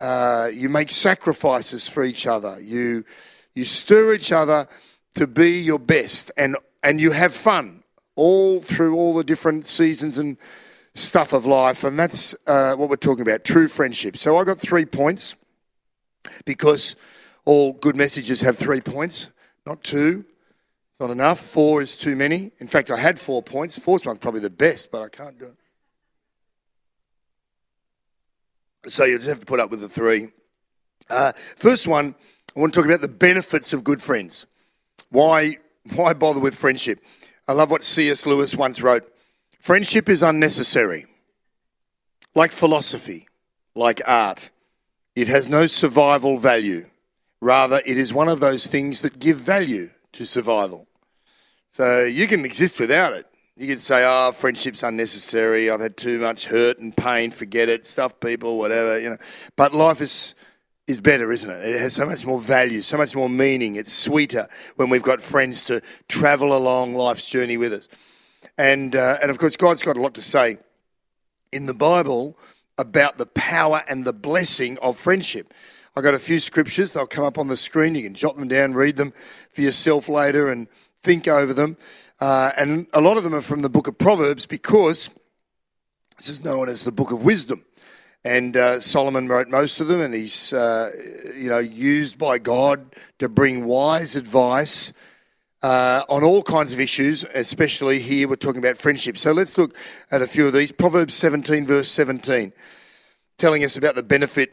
Uh, 0.00 0.50
you 0.52 0.68
make 0.68 0.90
sacrifices 0.90 1.88
for 1.88 2.04
each 2.04 2.26
other. 2.26 2.58
You, 2.60 3.04
you 3.54 3.64
stir 3.64 4.14
each 4.14 4.32
other 4.32 4.68
to 5.14 5.26
be 5.26 5.60
your 5.60 5.78
best, 5.78 6.32
and, 6.36 6.56
and 6.82 7.00
you 7.00 7.12
have 7.12 7.32
fun 7.32 7.83
all 8.16 8.60
through 8.60 8.96
all 8.96 9.14
the 9.14 9.24
different 9.24 9.66
seasons 9.66 10.18
and 10.18 10.36
stuff 10.94 11.32
of 11.32 11.46
life. 11.46 11.84
And 11.84 11.98
that's 11.98 12.34
uh, 12.46 12.74
what 12.76 12.88
we're 12.88 12.96
talking 12.96 13.22
about 13.22 13.44
true 13.44 13.68
friendship. 13.68 14.16
So 14.16 14.36
I 14.36 14.44
got 14.44 14.58
three 14.58 14.84
points 14.84 15.36
because 16.44 16.96
all 17.44 17.72
good 17.72 17.96
messages 17.96 18.40
have 18.40 18.56
three 18.56 18.80
points, 18.80 19.30
not 19.66 19.82
two. 19.82 20.24
It's 20.90 21.00
not 21.00 21.10
enough. 21.10 21.40
Four 21.40 21.82
is 21.82 21.96
too 21.96 22.14
many. 22.14 22.52
In 22.60 22.68
fact, 22.68 22.90
I 22.90 22.96
had 22.96 23.18
four 23.18 23.42
points. 23.42 23.78
Fourth 23.78 24.06
one's 24.06 24.18
probably 24.18 24.40
the 24.40 24.50
best, 24.50 24.90
but 24.92 25.02
I 25.02 25.08
can't 25.08 25.38
do 25.38 25.46
it. 25.46 25.56
So 28.90 29.04
you 29.04 29.16
just 29.16 29.28
have 29.28 29.40
to 29.40 29.46
put 29.46 29.60
up 29.60 29.70
with 29.70 29.80
the 29.80 29.88
three. 29.88 30.28
Uh, 31.10 31.32
first 31.56 31.88
one, 31.88 32.14
I 32.56 32.60
want 32.60 32.72
to 32.72 32.80
talk 32.80 32.86
about 32.86 33.00
the 33.00 33.08
benefits 33.08 33.72
of 33.72 33.82
good 33.82 34.00
friends. 34.00 34.46
Why, 35.10 35.58
why 35.94 36.14
bother 36.14 36.40
with 36.40 36.54
friendship? 36.54 37.02
I 37.46 37.52
love 37.52 37.70
what 37.70 37.82
C.S. 37.82 38.26
Lewis 38.26 38.54
once 38.54 38.80
wrote 38.80 39.10
Friendship 39.60 40.08
is 40.08 40.22
unnecessary, 40.22 41.06
like 42.34 42.52
philosophy, 42.52 43.28
like 43.74 44.00
art. 44.06 44.50
It 45.14 45.28
has 45.28 45.48
no 45.48 45.66
survival 45.66 46.38
value. 46.38 46.86
Rather, 47.40 47.80
it 47.84 47.98
is 47.98 48.12
one 48.12 48.28
of 48.28 48.40
those 48.40 48.66
things 48.66 49.02
that 49.02 49.18
give 49.18 49.36
value 49.36 49.90
to 50.12 50.24
survival. 50.24 50.86
So 51.70 52.04
you 52.04 52.26
can 52.26 52.44
exist 52.44 52.80
without 52.80 53.12
it. 53.12 53.26
You 53.56 53.68
could 53.68 53.80
say, 53.80 54.04
oh, 54.06 54.32
friendship's 54.32 54.82
unnecessary. 54.82 55.70
I've 55.70 55.80
had 55.80 55.96
too 55.96 56.18
much 56.18 56.46
hurt 56.46 56.78
and 56.78 56.96
pain. 56.96 57.30
Forget 57.30 57.68
it. 57.68 57.86
Stuff 57.86 58.18
people, 58.18 58.58
whatever, 58.58 58.98
you 58.98 59.10
know. 59.10 59.16
But 59.56 59.74
life 59.74 60.00
is 60.00 60.34
is 60.86 61.00
better, 61.00 61.32
isn't 61.32 61.48
it? 61.48 61.64
It 61.64 61.80
has 61.80 61.94
so 61.94 62.04
much 62.04 62.26
more 62.26 62.40
value, 62.40 62.82
so 62.82 62.98
much 62.98 63.16
more 63.16 63.28
meaning. 63.28 63.76
It's 63.76 63.92
sweeter 63.92 64.48
when 64.76 64.90
we've 64.90 65.02
got 65.02 65.22
friends 65.22 65.64
to 65.64 65.80
travel 66.08 66.56
along 66.56 66.94
life's 66.94 67.24
journey 67.24 67.56
with 67.56 67.72
us. 67.72 67.88
And, 68.58 68.94
uh, 68.94 69.16
and 69.22 69.30
of 69.30 69.38
course, 69.38 69.56
God's 69.56 69.82
got 69.82 69.96
a 69.96 70.00
lot 70.00 70.14
to 70.14 70.22
say 70.22 70.58
in 71.52 71.66
the 71.66 71.74
Bible 71.74 72.36
about 72.76 73.16
the 73.16 73.26
power 73.26 73.82
and 73.88 74.04
the 74.04 74.12
blessing 74.12 74.78
of 74.82 74.98
friendship. 74.98 75.54
I've 75.96 76.02
got 76.02 76.14
a 76.14 76.18
few 76.18 76.40
scriptures, 76.40 76.92
they'll 76.92 77.06
come 77.06 77.24
up 77.24 77.38
on 77.38 77.46
the 77.48 77.56
screen. 77.56 77.94
You 77.94 78.02
can 78.02 78.14
jot 78.14 78.36
them 78.36 78.48
down, 78.48 78.74
read 78.74 78.96
them 78.96 79.12
for 79.50 79.60
yourself 79.60 80.08
later, 80.08 80.50
and 80.50 80.68
think 81.02 81.28
over 81.28 81.54
them. 81.54 81.76
Uh, 82.20 82.50
and 82.56 82.88
a 82.92 83.00
lot 83.00 83.16
of 83.16 83.22
them 83.22 83.34
are 83.34 83.40
from 83.40 83.62
the 83.62 83.68
book 83.68 83.86
of 83.86 83.96
Proverbs 83.96 84.44
because 84.44 85.08
this 86.16 86.28
is 86.28 86.44
known 86.44 86.68
as 86.68 86.82
the 86.82 86.92
book 86.92 87.10
of 87.10 87.24
wisdom. 87.24 87.64
And 88.24 88.56
uh, 88.56 88.80
Solomon 88.80 89.28
wrote 89.28 89.48
most 89.48 89.80
of 89.80 89.88
them, 89.88 90.00
and 90.00 90.14
he's 90.14 90.52
uh, 90.52 90.90
you 91.36 91.50
know 91.50 91.58
used 91.58 92.18
by 92.18 92.38
God 92.38 92.96
to 93.18 93.28
bring 93.28 93.66
wise 93.66 94.16
advice 94.16 94.92
uh, 95.62 96.04
on 96.08 96.22
all 96.22 96.42
kinds 96.42 96.72
of 96.72 96.80
issues, 96.80 97.24
especially 97.34 97.98
here 97.98 98.28
we're 98.28 98.36
talking 98.36 98.60
about 98.60 98.78
friendship. 98.78 99.16
So 99.16 99.32
let's 99.32 99.56
look 99.56 99.76
at 100.10 100.22
a 100.22 100.26
few 100.26 100.46
of 100.46 100.52
these. 100.52 100.72
Proverbs 100.72 101.14
17, 101.14 101.66
verse 101.66 101.90
17, 101.90 102.52
telling 103.38 103.64
us 103.64 103.76
about 103.76 103.94
the 103.94 104.02
benefit 104.02 104.52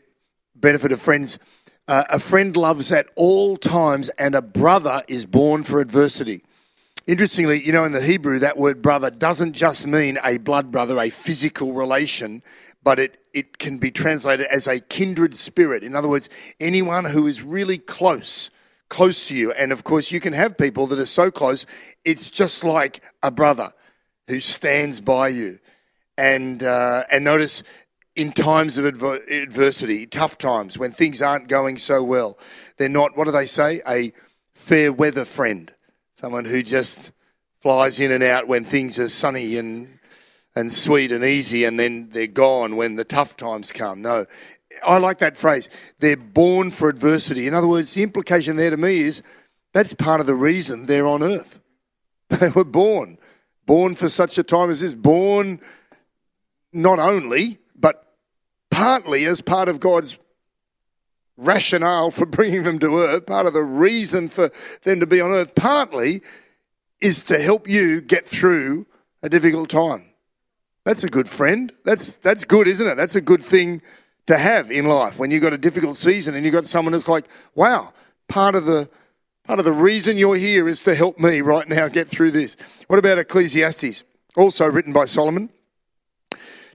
benefit 0.56 0.92
of 0.92 1.02
friends. 1.02 1.40
Uh, 1.88 2.04
a 2.10 2.20
friend 2.20 2.56
loves 2.56 2.92
at 2.92 3.08
all 3.16 3.58
times, 3.58 4.10
and 4.18 4.36
a 4.36 4.42
brother 4.42 5.02
is 5.08 5.26
born 5.26 5.64
for 5.64 5.82
adversity. 5.82 6.44
Interestingly, 7.08 7.62
you 7.62 7.72
know, 7.72 7.84
in 7.84 7.94
the 7.94 8.02
Hebrew, 8.02 8.40
that 8.40 8.58
word 8.58 8.82
brother 8.82 9.10
doesn't 9.10 9.54
just 9.54 9.88
mean 9.88 10.20
a 10.24 10.38
blood 10.38 10.72
brother, 10.72 11.00
a 11.00 11.10
physical 11.10 11.74
relation, 11.74 12.44
but 12.84 13.00
it, 13.00 13.18
it 13.34 13.58
can 13.58 13.78
be 13.78 13.92
translated 13.92 14.48
as 14.48 14.68
a 14.68 14.80
kindred 14.80 15.36
spirit. 15.36 15.84
In 15.84 15.96
other 15.96 16.08
words, 16.08 16.30
anyone 16.60 17.06
who 17.06 17.28
is 17.28 17.42
really 17.42 17.78
close 17.78 18.50
close 18.92 19.30
to 19.30 19.34
you. 19.34 19.52
And 19.54 19.72
of 19.72 19.84
course, 19.84 20.12
you 20.12 20.20
can 20.20 20.34
have 20.34 20.58
people 20.58 20.86
that 20.88 21.00
are 21.00 21.06
so 21.08 21.32
close, 21.32 21.66
it's 22.06 22.30
just 22.30 22.64
like 22.64 23.02
a 23.24 23.32
brother 23.32 23.72
who 24.28 24.40
stands 24.40 25.00
by 25.00 25.30
you. 25.30 25.60
And, 26.18 26.62
uh, 26.62 27.06
and 27.10 27.24
notice 27.24 27.64
in 28.16 28.34
times 28.34 28.78
of 28.78 28.86
adver- 28.86 29.24
adversity, 29.32 30.06
tough 30.06 30.38
times, 30.38 30.78
when 30.78 30.92
things 30.92 31.22
aren't 31.22 31.48
going 31.48 31.78
so 31.78 32.04
well, 32.04 32.38
they're 32.78 32.90
not, 32.90 33.18
what 33.18 33.26
do 33.26 33.32
they 33.32 33.46
say? 33.46 33.82
A 33.88 34.12
fair 34.54 34.92
weather 34.92 35.26
friend. 35.26 35.74
Someone 36.14 36.46
who 36.46 36.62
just 36.62 37.14
flies 37.62 37.98
in 38.00 38.12
and 38.12 38.24
out 38.24 38.48
when 38.48 38.66
things 38.66 39.00
are 39.00 39.10
sunny 39.10 39.58
and 39.58 40.00
and 40.56 40.72
sweet 40.72 41.12
and 41.12 41.24
easy, 41.24 41.64
and 41.64 41.80
then 41.80 42.10
they're 42.10 42.28
gone 42.28 42.76
when 42.76 42.96
the 42.96 43.04
tough 43.04 43.38
times 43.38 43.72
come. 43.72 44.02
No, 44.02 44.26
I 44.86 44.98
like 44.98 45.20
that 45.20 45.38
phrase. 45.38 45.70
They're 46.00 46.18
born 46.18 46.72
for 46.72 46.90
adversity. 46.90 47.48
In 47.48 47.54
other 47.54 47.68
words, 47.68 47.94
the 47.94 48.04
implication 48.04 48.58
there 48.58 48.70
to 48.70 48.78
me 48.78 49.00
is 49.00 49.24
that's 49.74 49.94
part 49.94 50.20
of 50.20 50.28
the 50.28 50.36
reason 50.36 50.86
they're 50.86 51.08
on 51.08 51.24
earth. 51.24 51.60
They 52.40 52.50
were 52.50 52.64
born, 52.64 53.18
born 53.66 53.94
for 53.96 54.08
such 54.08 54.38
a 54.38 54.44
time 54.44 54.70
as 54.70 54.80
this, 54.80 54.94
born 54.94 55.60
not 56.72 56.98
only, 56.98 57.60
but 57.76 58.16
partly 58.70 59.26
as 59.26 59.42
part 59.42 59.68
of 59.68 59.82
God's 59.82 60.18
rationale 61.36 62.10
for 62.10 62.26
bringing 62.38 62.64
them 62.64 62.80
to 62.80 63.00
earth, 63.00 63.26
part 63.26 63.48
of 63.48 63.54
the 63.54 63.64
reason 63.64 64.30
for 64.30 64.50
them 64.84 65.02
to 65.02 65.06
be 65.06 65.20
on 65.20 65.32
earth, 65.32 65.56
partly 65.56 66.22
is 67.02 67.24
to 67.24 67.40
help 67.40 67.68
you 67.68 68.00
get 68.00 68.26
through 68.26 68.86
a 69.24 69.30
difficult 69.30 69.70
time. 69.70 70.11
That's 70.84 71.04
a 71.04 71.08
good 71.08 71.30
friend. 71.30 71.72
That's, 71.84 72.18
that's 72.18 72.46
good, 72.46 72.68
isn't 72.68 72.86
it? 72.88 72.96
That's 72.96 73.16
a 73.16 73.22
good 73.22 73.44
thing 73.44 73.82
to 74.28 74.38
have 74.38 74.72
in 74.72 74.86
life 74.86 75.20
when 75.20 75.32
you've 75.32 75.42
got 75.42 75.54
a 75.54 75.58
difficult 75.58 75.98
season 75.98 76.36
and 76.36 76.46
you've 76.46 76.54
got 76.54 76.66
someone 76.66 76.94
that's 76.94 77.08
like, 77.08 77.26
wow, 77.56 77.94
part 78.28 78.56
of 78.56 78.66
the 78.66 78.90
part 79.44 79.60
of 79.60 79.66
the 79.66 79.74
reason 79.74 80.18
you're 80.18 80.36
here 80.36 80.68
is 80.68 80.84
to 80.84 80.94
help 80.94 81.20
me 81.20 81.42
right 81.42 81.68
now 81.68 81.88
get 81.88 82.08
through 82.08 82.32
this. 82.32 82.56
What 82.88 83.00
about 83.00 83.18
Ecclesiastes? 83.18 84.04
Also 84.38 84.66
written 84.68 84.94
by 84.94 85.06
Solomon. 85.06 85.50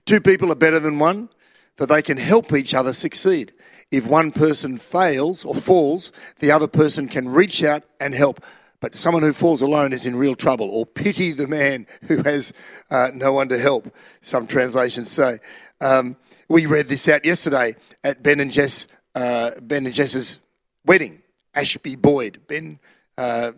Two 0.05 0.21
people 0.21 0.51
are 0.51 0.55
better 0.55 0.79
than 0.79 0.99
one, 0.99 1.29
for 1.75 1.85
they 1.85 2.01
can 2.01 2.17
help 2.17 2.53
each 2.53 2.73
other 2.73 2.93
succeed. 2.93 3.53
If 3.89 4.05
one 4.05 4.31
person 4.31 4.77
fails 4.77 5.45
or 5.45 5.55
falls, 5.55 6.11
the 6.39 6.51
other 6.51 6.67
person 6.67 7.07
can 7.07 7.29
reach 7.29 7.63
out 7.63 7.83
and 7.99 8.13
help. 8.13 8.43
But 8.79 8.95
someone 8.95 9.23
who 9.23 9.33
falls 9.33 9.61
alone 9.61 9.91
is 9.91 10.05
in 10.05 10.15
real 10.15 10.35
trouble, 10.35 10.69
or 10.69 10.85
pity 10.85 11.31
the 11.31 11.47
man 11.47 11.87
who 12.03 12.21
has 12.23 12.53
uh, 12.91 13.09
no 13.13 13.33
one 13.33 13.49
to 13.49 13.57
help, 13.57 13.93
some 14.21 14.45
translations 14.45 15.11
say. 15.11 15.39
Um, 15.81 16.15
we 16.47 16.65
read 16.65 16.87
this 16.87 17.07
out 17.07 17.25
yesterday 17.25 17.75
at 18.03 18.21
Ben 18.21 18.39
and 18.39 18.51
Jess, 18.51 18.87
uh, 19.15 19.51
Ben 19.61 19.85
and 19.85 19.95
Jess's 19.95 20.39
wedding. 20.85 21.21
Ashby 21.57 21.95
Boyd, 21.95 22.41
Ben, 22.47 22.79
uh, 23.17 23.51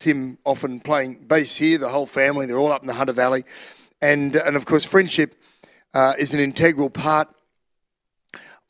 Tim, 0.00 0.38
often 0.46 0.80
playing 0.80 1.26
bass 1.26 1.56
here. 1.56 1.76
The 1.76 1.90
whole 1.90 2.06
family, 2.06 2.46
they're 2.46 2.58
all 2.58 2.72
up 2.72 2.80
in 2.80 2.86
the 2.86 2.94
Hunter 2.94 3.12
Valley, 3.12 3.44
and 4.00 4.34
and 4.34 4.56
of 4.56 4.64
course, 4.64 4.86
friendship 4.86 5.34
uh, 5.92 6.14
is 6.18 6.32
an 6.32 6.40
integral 6.40 6.88
part 6.88 7.28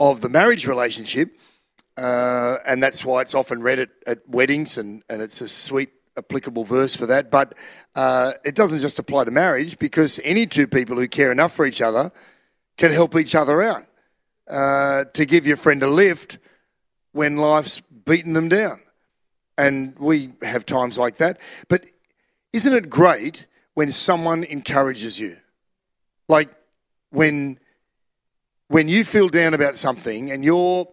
of 0.01 0.23
the 0.23 0.29
marriage 0.29 0.67
relationship, 0.67 1.39
uh, 1.97 2.57
and 2.67 2.83
that's 2.83 3.05
why 3.05 3.21
it's 3.21 3.35
often 3.35 3.63
read 3.63 3.79
at, 3.79 3.91
at 4.07 4.29
weddings, 4.29 4.79
and, 4.79 5.03
and 5.09 5.23
it's 5.23 5.41
a 5.41 5.49
sweet 5.49 5.91
applicable 6.17 6.65
verse 6.65 6.95
for 6.95 7.07
that. 7.07 7.31
But 7.31 7.55
uh, 7.95 8.33
it 8.45 8.55
doesn't 8.55 8.81
just 8.81 8.99
apply 8.99 9.25
to 9.25 9.31
marriage 9.31 9.79
because 9.79 10.21
any 10.25 10.47
two 10.47 10.67
people 10.67 10.97
who 10.97 11.09
care 11.09 11.33
enough 11.33 11.53
for 11.53 11.67
each 11.67 11.81
other 11.81 12.11
can 12.77 12.91
help 12.91 13.17
each 13.17 13.35
other 13.35 13.63
out. 13.63 13.85
Uh, 14.49 15.05
to 15.15 15.25
give 15.25 15.47
your 15.47 15.57
friend 15.57 15.83
a 15.83 15.87
lift 15.87 16.37
when 17.13 17.39
life's 17.39 17.81
beaten 18.05 18.35
them 18.35 18.49
down. 18.49 18.79
And 19.57 19.97
we 19.99 20.31
have 20.43 20.67
times 20.67 20.99
like 20.99 21.17
that. 21.17 21.41
But 21.69 21.87
isn't 22.53 22.73
it 22.73 22.91
great 22.91 23.47
when 23.73 23.91
someone 23.91 24.45
encourages 24.45 25.19
you? 25.19 25.37
Like 26.29 26.51
when 27.11 27.59
when 28.69 28.89
you 28.89 29.05
feel 29.05 29.29
down 29.29 29.55
about 29.55 29.77
something 29.77 30.31
and 30.31 30.45
you're, 30.45 30.89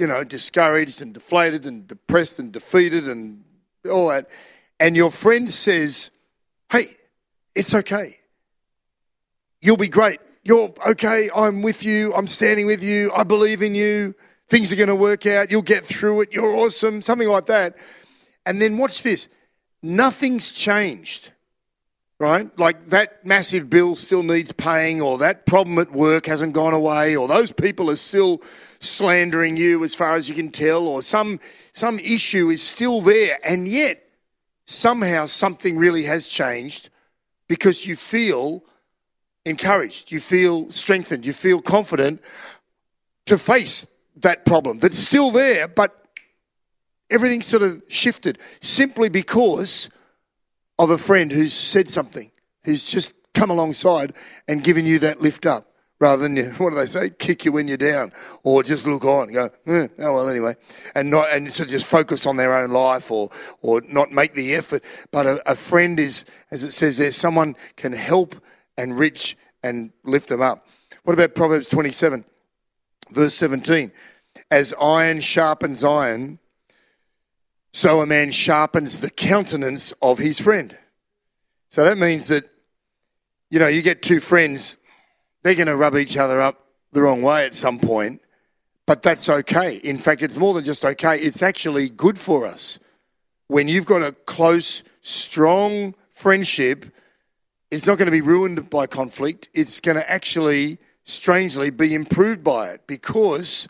you 0.00 0.06
know, 0.06 0.24
discouraged 0.24 1.02
and 1.02 1.12
deflated 1.12 1.66
and 1.66 1.86
depressed 1.86 2.38
and 2.38 2.50
defeated 2.50 3.06
and 3.06 3.44
all 3.88 4.08
that, 4.08 4.30
and 4.80 4.96
your 4.96 5.10
friend 5.10 5.50
says, 5.50 6.10
Hey, 6.72 6.86
it's 7.54 7.74
okay. 7.74 8.18
You'll 9.60 9.76
be 9.76 9.90
great. 9.90 10.18
You're 10.42 10.72
okay, 10.88 11.28
I'm 11.36 11.60
with 11.60 11.84
you, 11.84 12.14
I'm 12.14 12.26
standing 12.26 12.66
with 12.66 12.82
you, 12.82 13.12
I 13.14 13.24
believe 13.24 13.60
in 13.60 13.74
you, 13.74 14.14
things 14.48 14.72
are 14.72 14.76
going 14.76 14.88
to 14.88 14.94
work 14.94 15.26
out, 15.26 15.50
you'll 15.50 15.60
get 15.60 15.84
through 15.84 16.22
it, 16.22 16.32
you're 16.32 16.56
awesome, 16.56 17.02
something 17.02 17.28
like 17.28 17.44
that. 17.46 17.76
And 18.46 18.60
then 18.60 18.78
watch 18.78 19.02
this. 19.02 19.28
Nothing's 19.82 20.50
changed, 20.50 21.32
right? 22.20 22.56
Like 22.58 22.84
that 22.86 23.24
massive 23.24 23.70
bill 23.70 23.96
still 23.96 24.22
needs 24.22 24.52
paying, 24.52 25.00
or 25.00 25.18
that 25.18 25.46
problem 25.46 25.78
at 25.78 25.90
work 25.90 26.26
hasn't 26.26 26.52
gone 26.52 26.74
away, 26.74 27.16
or 27.16 27.26
those 27.26 27.50
people 27.50 27.90
are 27.90 27.96
still 27.96 28.42
slandering 28.78 29.56
you 29.56 29.82
as 29.82 29.94
far 29.94 30.14
as 30.14 30.28
you 30.28 30.34
can 30.34 30.50
tell, 30.50 30.86
or 30.86 31.02
some, 31.02 31.40
some 31.72 31.98
issue 31.98 32.50
is 32.50 32.62
still 32.62 33.00
there. 33.00 33.38
And 33.42 33.66
yet, 33.66 34.06
somehow 34.66 35.26
something 35.26 35.78
really 35.78 36.04
has 36.04 36.26
changed 36.26 36.90
because 37.48 37.86
you 37.86 37.96
feel 37.96 38.62
encouraged, 39.46 40.12
you 40.12 40.20
feel 40.20 40.70
strengthened, 40.70 41.24
you 41.24 41.32
feel 41.32 41.62
confident 41.62 42.22
to 43.26 43.38
face 43.38 43.86
that 44.16 44.44
problem 44.44 44.78
that's 44.78 44.98
still 44.98 45.30
there, 45.30 45.66
but 45.66 46.06
everything 47.08 47.40
sort 47.40 47.62
of 47.62 47.82
shifted 47.88 48.38
simply 48.60 49.08
because 49.08 49.88
of 50.80 50.90
a 50.90 50.98
friend 50.98 51.30
who's 51.30 51.52
said 51.52 51.90
something, 51.90 52.30
who's 52.64 52.86
just 52.86 53.14
come 53.34 53.50
alongside 53.50 54.14
and 54.48 54.64
given 54.64 54.86
you 54.86 54.98
that 55.00 55.20
lift 55.20 55.44
up. 55.44 55.66
Rather 56.00 56.26
than 56.26 56.54
what 56.54 56.70
do 56.70 56.76
they 56.76 56.86
say? 56.86 57.10
Kick 57.10 57.44
you 57.44 57.52
when 57.52 57.68
you're 57.68 57.76
down, 57.76 58.10
or 58.42 58.62
just 58.62 58.86
look 58.86 59.04
on, 59.04 59.24
and 59.24 59.34
go, 59.34 59.50
eh, 59.66 59.86
oh 59.98 60.14
well, 60.14 60.30
anyway, 60.30 60.54
and 60.94 61.10
not 61.10 61.30
and 61.30 61.52
sort 61.52 61.68
of 61.68 61.72
just 61.72 61.86
focus 61.86 62.24
on 62.24 62.38
their 62.38 62.54
own 62.54 62.70
life, 62.70 63.10
or 63.10 63.28
or 63.60 63.82
not 63.86 64.10
make 64.10 64.32
the 64.32 64.54
effort. 64.54 64.82
But 65.10 65.26
a, 65.26 65.50
a 65.52 65.54
friend 65.54 66.00
is, 66.00 66.24
as 66.50 66.64
it 66.64 66.72
says 66.72 66.96
there, 66.96 67.12
someone 67.12 67.54
can 67.76 67.92
help 67.92 68.34
and 68.78 68.98
reach 68.98 69.36
and 69.62 69.92
lift 70.04 70.30
them 70.30 70.40
up. 70.40 70.66
What 71.04 71.12
about 71.12 71.34
Proverbs 71.34 71.68
27, 71.68 72.24
verse 73.10 73.34
17? 73.34 73.92
As 74.50 74.72
iron 74.80 75.20
sharpens 75.20 75.84
iron, 75.84 76.38
so 77.72 78.00
a 78.00 78.06
man 78.06 78.30
sharpens 78.30 78.98
the 78.98 79.10
countenance 79.10 79.92
of 80.02 80.18
his 80.18 80.40
friend. 80.40 80.76
So 81.68 81.84
that 81.84 81.98
means 81.98 82.28
that, 82.28 82.48
you 83.48 83.58
know, 83.58 83.68
you 83.68 83.82
get 83.82 84.02
two 84.02 84.20
friends, 84.20 84.76
they're 85.42 85.54
going 85.54 85.68
to 85.68 85.76
rub 85.76 85.96
each 85.96 86.16
other 86.16 86.40
up 86.40 86.66
the 86.92 87.02
wrong 87.02 87.22
way 87.22 87.46
at 87.46 87.54
some 87.54 87.78
point, 87.78 88.20
but 88.86 89.02
that's 89.02 89.28
okay. 89.28 89.76
In 89.76 89.98
fact, 89.98 90.22
it's 90.22 90.36
more 90.36 90.52
than 90.54 90.64
just 90.64 90.84
okay, 90.84 91.18
it's 91.18 91.42
actually 91.42 91.88
good 91.88 92.18
for 92.18 92.46
us. 92.46 92.78
When 93.46 93.68
you've 93.68 93.86
got 93.86 94.02
a 94.02 94.12
close, 94.12 94.82
strong 95.02 95.94
friendship, 96.10 96.86
it's 97.70 97.86
not 97.86 97.98
going 97.98 98.06
to 98.06 98.12
be 98.12 98.20
ruined 98.20 98.68
by 98.68 98.86
conflict. 98.86 99.48
It's 99.54 99.78
going 99.78 99.96
to 99.96 100.10
actually, 100.10 100.78
strangely, 101.04 101.70
be 101.70 101.94
improved 101.94 102.42
by 102.42 102.70
it 102.70 102.86
because 102.88 103.68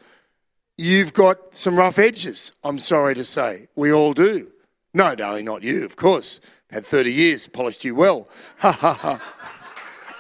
you've 0.81 1.13
got 1.13 1.55
some 1.55 1.77
rough 1.77 1.99
edges, 1.99 2.53
I'm 2.65 2.79
sorry 2.79 3.15
to 3.15 3.25
say. 3.25 3.69
We 3.77 3.93
all 3.93 4.15
do. 4.15 4.51
No, 4.95 5.15
darling, 5.15 5.45
not 5.45 5.63
you, 5.63 5.85
of 5.85 5.97
course. 5.97 6.41
Had 6.71 6.87
30 6.87 7.13
years, 7.13 7.47
polished 7.47 7.85
you 7.85 7.95
well. 7.95 8.29
Ha 8.59 8.73
ha 8.73 8.95
ha. 8.95 9.35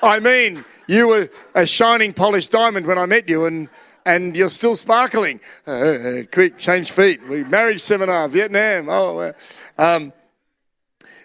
I 0.02 0.18
mean, 0.20 0.64
you 0.86 1.08
were 1.08 1.28
a 1.54 1.66
shining 1.66 2.12
polished 2.12 2.52
diamond 2.52 2.86
when 2.86 2.98
I 2.98 3.06
met 3.06 3.28
you, 3.28 3.46
and, 3.46 3.68
and 4.04 4.36
you're 4.36 4.50
still 4.50 4.76
sparkling. 4.76 5.40
Uh, 5.66 6.22
quick, 6.32 6.58
change 6.58 6.90
feet. 6.90 7.20
We 7.28 7.44
marriage 7.44 7.80
seminar, 7.80 8.28
Vietnam. 8.28 8.88
Oh, 8.88 9.18
uh, 9.18 9.32
um, 9.78 10.12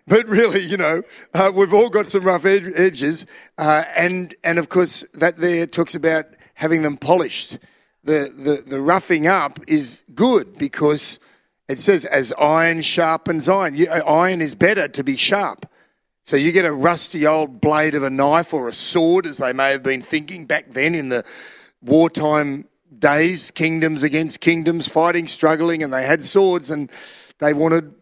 but 0.08 0.28
really, 0.28 0.62
you 0.62 0.78
know, 0.78 1.04
uh, 1.34 1.52
we've 1.54 1.74
all 1.74 1.90
got 1.90 2.08
some 2.08 2.24
rough 2.24 2.46
ed- 2.46 2.74
edges, 2.76 3.26
uh, 3.58 3.84
and 3.96 4.36
and 4.44 4.60
of 4.60 4.70
course 4.70 5.06
that 5.14 5.38
there 5.38 5.66
talks 5.66 5.96
about 5.96 6.26
having 6.54 6.84
them 6.84 6.98
polished. 6.98 7.58
The, 8.06 8.32
the 8.36 8.70
the 8.70 8.80
roughing 8.80 9.26
up 9.26 9.60
is 9.68 10.04
good 10.14 10.58
because 10.58 11.20
it 11.68 11.80
says 11.80 12.06
as 12.06 12.32
iron 12.38 12.82
sharpens 12.82 13.50
iron. 13.50 13.76
You, 13.76 13.88
uh, 13.90 14.02
iron 14.08 14.42
is 14.42 14.54
better 14.54 14.88
to 14.88 15.04
be 15.04 15.18
sharp. 15.18 15.66
So 16.22 16.36
you 16.36 16.52
get 16.52 16.66
a 16.66 16.72
rusty 16.72 17.26
old 17.26 17.62
blade 17.62 17.96
of 17.96 18.04
a 18.04 18.10
knife 18.12 18.54
or 18.54 18.68
a 18.68 18.74
sword, 18.74 19.26
as 19.26 19.38
they 19.38 19.54
may 19.54 19.72
have 19.72 19.82
been 19.82 20.04
thinking 20.04 20.46
back 20.46 20.72
then 20.72 20.94
in 20.94 21.10
the 21.10 21.26
wartime 21.82 22.68
days, 22.98 23.52
kingdoms 23.52 24.04
against 24.04 24.40
kingdoms, 24.40 24.88
fighting, 24.88 25.28
struggling, 25.28 25.82
and 25.84 25.92
they 25.92 26.06
had 26.06 26.24
swords 26.24 26.70
and 26.70 26.92
they 27.40 27.54
wanted 27.54 27.94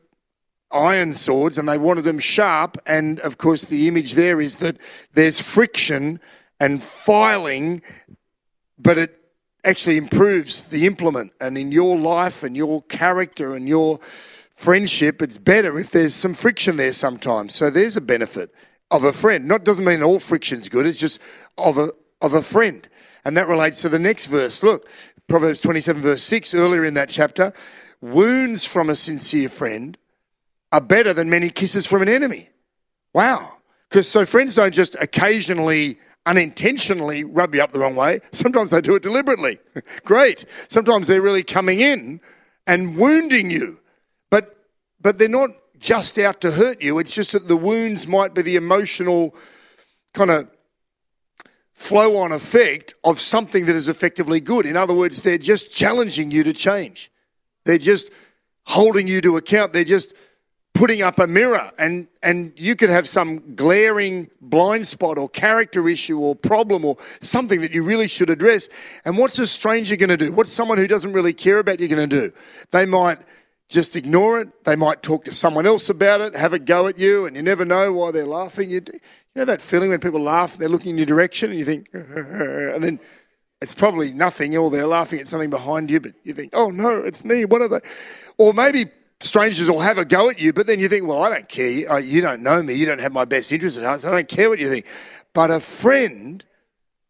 iron 0.71 1.13
swords 1.13 1.57
and 1.57 1.67
they 1.67 1.77
wanted 1.77 2.03
them 2.03 2.19
sharp. 2.19 2.77
And 2.85 3.21
of 3.21 3.37
course, 3.37 3.65
the 3.65 3.87
image 3.87 4.13
there 4.13 4.41
is 4.41 4.57
that 4.57 4.77
there's 5.13 5.41
friction 5.41 6.19
and 6.59 6.83
filing, 6.83 7.81
but 8.77 8.97
it 8.97 9.22
actually 9.63 9.97
improves 9.97 10.61
the 10.61 10.85
implement. 10.85 11.33
And 11.39 11.57
in 11.57 11.71
your 11.71 11.97
life 11.97 12.43
and 12.43 12.55
your 12.55 12.81
character 12.83 13.55
and 13.55 13.67
your 13.67 13.99
friendship, 14.55 15.21
it's 15.21 15.37
better 15.37 15.79
if 15.79 15.91
there's 15.91 16.13
some 16.13 16.33
friction 16.33 16.77
there 16.77 16.93
sometimes. 16.93 17.55
So 17.55 17.69
there's 17.69 17.97
a 17.97 18.01
benefit 18.01 18.53
of 18.91 19.03
a 19.03 19.11
friend. 19.11 19.47
Not 19.47 19.63
doesn't 19.63 19.85
mean 19.85 20.03
all 20.03 20.19
friction's 20.19 20.69
good. 20.69 20.85
It's 20.85 20.99
just 20.99 21.19
of 21.57 21.77
a 21.77 21.91
of 22.21 22.33
a 22.33 22.41
friend, 22.41 22.87
and 23.25 23.35
that 23.35 23.49
relates 23.49 23.81
to 23.81 23.89
the 23.89 23.99
next 23.99 24.27
verse. 24.27 24.63
Look, 24.63 24.87
Proverbs 25.27 25.59
27 25.59 26.01
verse 26.01 26.23
6 26.23 26.53
earlier 26.53 26.85
in 26.85 26.93
that 26.93 27.09
chapter. 27.09 27.51
Wounds 28.01 28.65
from 28.65 28.89
a 28.89 28.95
sincere 28.95 29.49
friend 29.49 29.97
are 30.71 30.81
better 30.81 31.13
than 31.13 31.29
many 31.29 31.49
kisses 31.49 31.85
from 31.85 32.01
an 32.01 32.09
enemy. 32.09 32.49
Wow. 33.13 33.57
Because 33.89 34.07
so 34.07 34.25
friends 34.25 34.55
don't 34.55 34.73
just 34.73 34.95
occasionally 34.95 35.97
unintentionally 36.25 37.23
rub 37.23 37.53
you 37.53 37.61
up 37.61 37.71
the 37.71 37.79
wrong 37.79 37.95
way. 37.95 38.21
Sometimes 38.31 38.71
they 38.71 38.81
do 38.81 38.95
it 38.95 39.03
deliberately. 39.03 39.59
Great. 40.05 40.45
Sometimes 40.69 41.07
they're 41.07 41.21
really 41.21 41.43
coming 41.43 41.79
in 41.79 42.21
and 42.67 42.97
wounding 42.97 43.51
you. 43.51 43.79
But 44.29 44.55
but 45.01 45.17
they're 45.17 45.27
not 45.27 45.51
just 45.79 46.17
out 46.17 46.41
to 46.41 46.51
hurt 46.51 46.81
you. 46.81 46.99
It's 46.99 47.13
just 47.13 47.33
that 47.33 47.47
the 47.47 47.57
wounds 47.57 48.07
might 48.07 48.33
be 48.33 48.41
the 48.41 48.55
emotional 48.55 49.35
kind 50.13 50.31
of 50.31 50.49
flow 51.73 52.17
on 52.17 52.31
effect 52.31 52.93
of 53.03 53.19
something 53.19 53.65
that 53.65 53.75
is 53.75 53.89
effectively 53.89 54.39
good. 54.39 54.65
In 54.65 54.77
other 54.77 54.93
words, 54.93 55.21
they're 55.21 55.37
just 55.37 55.71
challenging 55.75 56.31
you 56.31 56.43
to 56.43 56.53
change. 56.53 57.11
They're 57.65 57.77
just 57.77 58.11
holding 58.65 59.07
you 59.07 59.19
to 59.21 59.35
account. 59.35 59.73
They're 59.73 59.83
just 59.83 60.13
putting 60.73 61.03
up 61.03 61.19
a 61.19 61.27
mirror 61.27 61.71
and 61.77 62.07
and 62.23 62.51
you 62.55 62.75
could 62.75 62.89
have 62.89 63.07
some 63.07 63.55
glaring 63.55 64.29
blind 64.41 64.87
spot 64.87 65.17
or 65.17 65.29
character 65.29 65.87
issue 65.87 66.19
or 66.19 66.35
problem 66.35 66.83
or 66.83 66.97
something 67.21 67.61
that 67.61 67.73
you 67.73 67.83
really 67.83 68.07
should 68.07 68.29
address. 68.29 68.69
And 69.05 69.17
what's 69.17 69.37
a 69.39 69.47
stranger 69.47 69.95
going 69.95 70.09
to 70.09 70.17
do? 70.17 70.31
What's 70.31 70.51
someone 70.51 70.77
who 70.77 70.87
doesn't 70.87 71.13
really 71.13 71.33
care 71.33 71.59
about 71.59 71.79
you 71.79 71.87
going 71.87 72.09
to 72.09 72.21
do? 72.21 72.33
They 72.71 72.85
might 72.85 73.19
just 73.69 73.95
ignore 73.95 74.39
it. 74.41 74.63
They 74.65 74.75
might 74.75 75.03
talk 75.03 75.25
to 75.25 75.31
someone 75.31 75.65
else 75.65 75.89
about 75.89 76.21
it 76.21 76.35
have 76.35 76.53
a 76.53 76.59
go 76.59 76.87
at 76.87 76.97
you 76.97 77.25
and 77.25 77.35
you 77.35 77.41
never 77.41 77.65
know 77.65 77.93
why 77.93 78.11
they're 78.11 78.25
laughing. 78.25 78.69
You, 78.69 78.81
you 78.87 78.99
know 79.35 79.45
that 79.45 79.61
feeling 79.61 79.91
when 79.91 79.99
people 79.99 80.21
laugh 80.21 80.57
they're 80.57 80.69
looking 80.69 80.91
in 80.91 80.97
your 80.97 81.05
direction 81.05 81.51
and 81.51 81.59
you 81.59 81.65
think 81.65 81.87
and 81.93 82.83
then 82.83 82.99
it's 83.61 83.75
probably 83.75 84.11
nothing 84.11 84.57
or 84.57 84.69
they're 84.69 84.87
laughing 84.87 85.19
at 85.19 85.27
something 85.27 85.49
behind 85.49 85.89
you 85.89 85.99
but 85.99 86.13
you 86.23 86.33
think 86.33 86.51
oh 86.53 86.69
no 86.69 86.97
it's 86.99 87.23
me. 87.23 87.45
What 87.45 87.61
are 87.61 87.67
they? 87.67 87.79
Or 88.39 88.53
maybe 88.53 88.85
strangers 89.23 89.69
will 89.69 89.79
have 89.79 89.97
a 89.97 90.05
go 90.05 90.29
at 90.29 90.39
you, 90.39 90.53
but 90.53 90.67
then 90.67 90.79
you 90.79 90.87
think, 90.87 91.07
well, 91.07 91.21
I 91.21 91.29
don't 91.29 91.49
care. 91.49 91.69
You, 91.69 91.87
uh, 91.89 92.31
don't 92.31 92.43
know 92.43 92.61
me. 92.61 92.73
You 92.73 92.85
don't 92.85 92.99
have 92.99 93.13
my 93.13 93.25
best 93.25 93.51
interest 93.51 93.77
at 93.77 93.83
heart, 93.83 94.01
so 94.01 94.09
I 94.09 94.11
don't 94.11 94.27
care 94.27 94.49
what 94.49 94.59
you 94.59 94.69
think. 94.69 94.85
But 95.33 95.49
a 95.49 95.59
friend, 95.59 96.43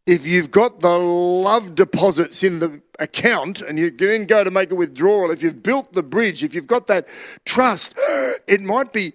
if 0.05 0.25
you've 0.25 0.51
got 0.51 0.79
the 0.79 0.97
love 0.97 1.75
deposits 1.75 2.43
in 2.43 2.59
the 2.59 2.81
account 2.99 3.61
and 3.61 3.77
you 3.77 3.89
then 3.91 4.25
go 4.25 4.43
to 4.43 4.51
make 4.51 4.71
a 4.71 4.75
withdrawal, 4.75 5.31
if 5.31 5.41
you've 5.41 5.63
built 5.63 5.93
the 5.93 6.03
bridge, 6.03 6.43
if 6.43 6.53
you've 6.55 6.67
got 6.67 6.87
that 6.87 7.07
trust, 7.45 7.95
it 8.47 8.61
might 8.61 8.93
be 8.93 9.13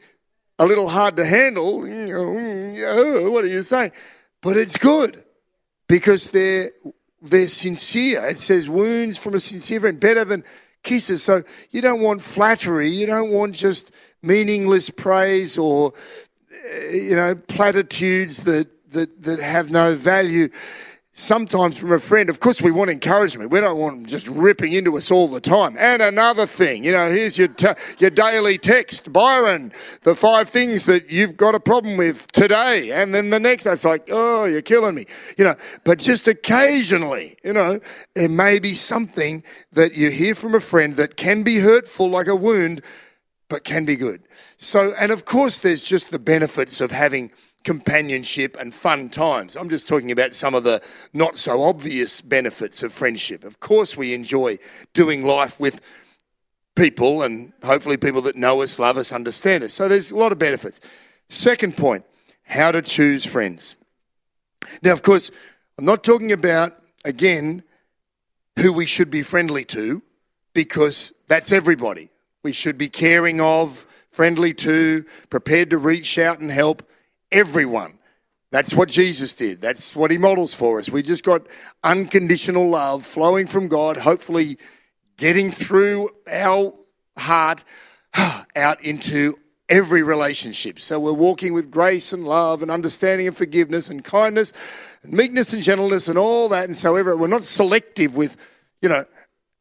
a 0.59 0.67
little 0.67 0.89
hard 0.89 1.17
to 1.17 1.25
handle. 1.25 1.83
What 3.29 3.45
are 3.45 3.49
you 3.49 3.63
saying? 3.63 3.93
But 4.41 4.57
it's 4.57 4.77
good 4.77 5.25
because 5.89 6.31
they're 6.31 6.71
they're 7.21 7.49
sincere. 7.49 8.25
It 8.27 8.39
says 8.39 8.69
wounds 8.69 9.19
from 9.19 9.35
a 9.35 9.41
sincere 9.41 9.81
friend 9.81 9.99
better 9.99 10.25
than 10.25 10.45
kisses. 10.83 11.23
So 11.23 11.43
you 11.71 11.81
don't 11.81 12.01
want 12.01 12.23
flattery. 12.23 12.89
You 12.89 13.07
don't 13.07 13.31
want 13.31 13.55
just 13.55 13.91
meaningless 14.23 14.91
praise 14.91 15.57
or 15.57 15.93
uh, 16.53 16.89
you 16.91 17.17
know 17.17 17.35
platitudes 17.35 18.45
that 18.45 18.69
that 18.93 19.23
that 19.23 19.41
have 19.41 19.71
no 19.71 19.95
value. 19.95 20.49
Sometimes 21.19 21.77
from 21.77 21.91
a 21.91 21.99
friend, 21.99 22.31
of 22.31 22.39
course, 22.39 22.63
we 22.63 22.71
want 22.71 22.91
encouragement. 22.91 23.51
We 23.51 23.59
don't 23.59 23.77
want 23.77 23.97
them 23.97 24.07
just 24.07 24.29
ripping 24.29 24.73
into 24.73 24.97
us 24.97 25.11
all 25.11 25.27
the 25.27 25.41
time. 25.41 25.75
And 25.77 26.01
another 26.01 26.47
thing, 26.47 26.85
you 26.85 26.93
know, 26.93 27.11
here's 27.11 27.37
your 27.37 27.49
t- 27.49 27.73
your 27.99 28.11
daily 28.11 28.57
text, 28.57 29.13
Byron. 29.13 29.73
The 30.03 30.15
five 30.15 30.49
things 30.49 30.85
that 30.85 31.11
you've 31.11 31.37
got 31.37 31.57
a 31.57 31.61
problem 31.61 31.97
with 31.97 32.31
today, 32.31 32.93
and 32.93 33.13
then 33.13 33.31
the 33.31 33.41
next, 33.41 33.67
it's 33.67 33.85
like, 33.85 34.09
oh, 34.13 34.45
you're 34.45 34.63
killing 34.63 34.95
me, 34.95 35.07
you 35.37 35.43
know. 35.43 35.57
But 35.83 35.99
just 35.99 36.29
occasionally, 36.29 37.37
you 37.43 37.53
know, 37.53 37.81
there 38.15 38.29
may 38.29 38.61
be 38.61 38.73
something 38.73 39.43
that 39.73 39.97
you 39.97 40.11
hear 40.13 40.37
from 40.37 40.55
a 40.55 40.61
friend 40.61 40.95
that 40.99 41.17
can 41.17 41.43
be 41.43 41.59
hurtful, 41.59 42.09
like 42.09 42.29
a 42.29 42.37
wound, 42.37 42.81
but 43.49 43.65
can 43.65 43.85
be 43.85 43.97
good. 43.97 44.23
So, 44.59 44.95
and 44.97 45.11
of 45.11 45.25
course, 45.25 45.59
there's 45.59 45.83
just 45.83 46.13
the 46.13 46.21
benefits 46.21 46.81
of 46.81 46.93
having 46.93 47.33
companionship 47.65 48.57
and 48.59 48.73
fun 48.73 49.09
times. 49.09 49.57
I'm 49.57 49.69
just 49.69 49.89
talking 49.89 50.11
about 50.11 50.35
some 50.35 50.55
of 50.55 50.65
the 50.65 50.83
not 51.13 51.37
so 51.37 51.63
obvious 51.63 52.21
benefits 52.21 52.83
of 52.83 52.93
friendship. 52.93 53.45
Of 53.45 53.61
course, 53.61 53.97
we 53.97 54.15
enjoy 54.15 54.59
doing 54.95 55.25
life 55.25 55.59
with 55.59 55.81
people, 56.77 57.23
and 57.23 57.53
hopefully 57.63 57.97
people 57.97 58.23
that 58.23 58.37
know 58.37 58.63
us, 58.63 58.79
love 58.79 58.97
us, 58.97 59.13
understand 59.13 59.65
us. 59.65 59.75
So 59.75 59.89
there's 59.89 60.13
a 60.13 60.17
lot 60.17 60.33
of 60.33 60.39
benefits. 60.39 60.81
Second 61.29 61.77
point 61.77 62.05
how 62.45 62.71
to 62.71 62.81
choose 62.81 63.27
friends. 63.27 63.77
Now, 64.83 64.93
of 64.93 65.03
course, 65.03 65.31
I'm 65.77 65.85
not 65.85 66.03
talking 66.03 66.33
about, 66.33 66.73
again, 67.05 67.63
who 68.59 68.73
we 68.73 68.87
should 68.87 69.11
be 69.11 69.23
friendly 69.23 69.65
to, 69.67 70.03
because 70.55 71.13
that's 71.27 71.53
everybody. 71.53 72.09
We 72.43 72.53
should 72.53 72.79
be 72.79 72.89
caring 72.89 73.41
of, 73.41 73.87
friendly 74.11 74.55
to, 74.55 75.05
prepared 75.31 75.71
to 75.71 75.79
reach 75.79 76.19
out 76.19 76.41
and 76.41 76.51
help 76.51 76.88
everyone. 77.33 77.99
That's 78.51 78.73
what 78.73 78.89
Jesus 78.89 79.35
did. 79.35 79.61
That's 79.61 79.95
what 79.95 80.11
he 80.11 80.19
models 80.19 80.55
for 80.55 80.79
us. 80.79 80.89
We 80.89 81.03
just 81.03 81.25
got 81.25 81.47
unconditional 81.85 82.69
love 82.69 83.05
flowing 83.05 83.47
from 83.47 83.69
God, 83.69 83.97
hopefully 83.99 84.57
getting 85.19 85.51
through 85.51 86.11
our 86.27 86.73
heart 87.19 87.65
out 88.57 88.83
into 88.83 89.39
every 89.69 90.03
relationship. 90.03 90.81
So 90.81 90.99
we're 90.99 91.13
walking 91.13 91.53
with 91.53 91.71
grace 91.71 92.13
and 92.15 92.25
love 92.25 92.63
and 92.63 92.71
understanding 92.71 93.27
and 93.27 93.37
forgiveness 93.37 93.91
and 93.91 94.03
kindness 94.03 94.55
and 95.03 95.13
meekness 95.13 95.53
and 95.53 95.63
gentleness 95.63 96.09
and 96.09 96.19
all 96.19 96.49
that. 96.49 96.65
And 96.65 96.77
so 96.77 96.95
we're 96.95 97.27
not 97.27 97.43
selective 97.43 98.17
with, 98.17 98.37
you 98.81 98.89
know, 98.89 99.05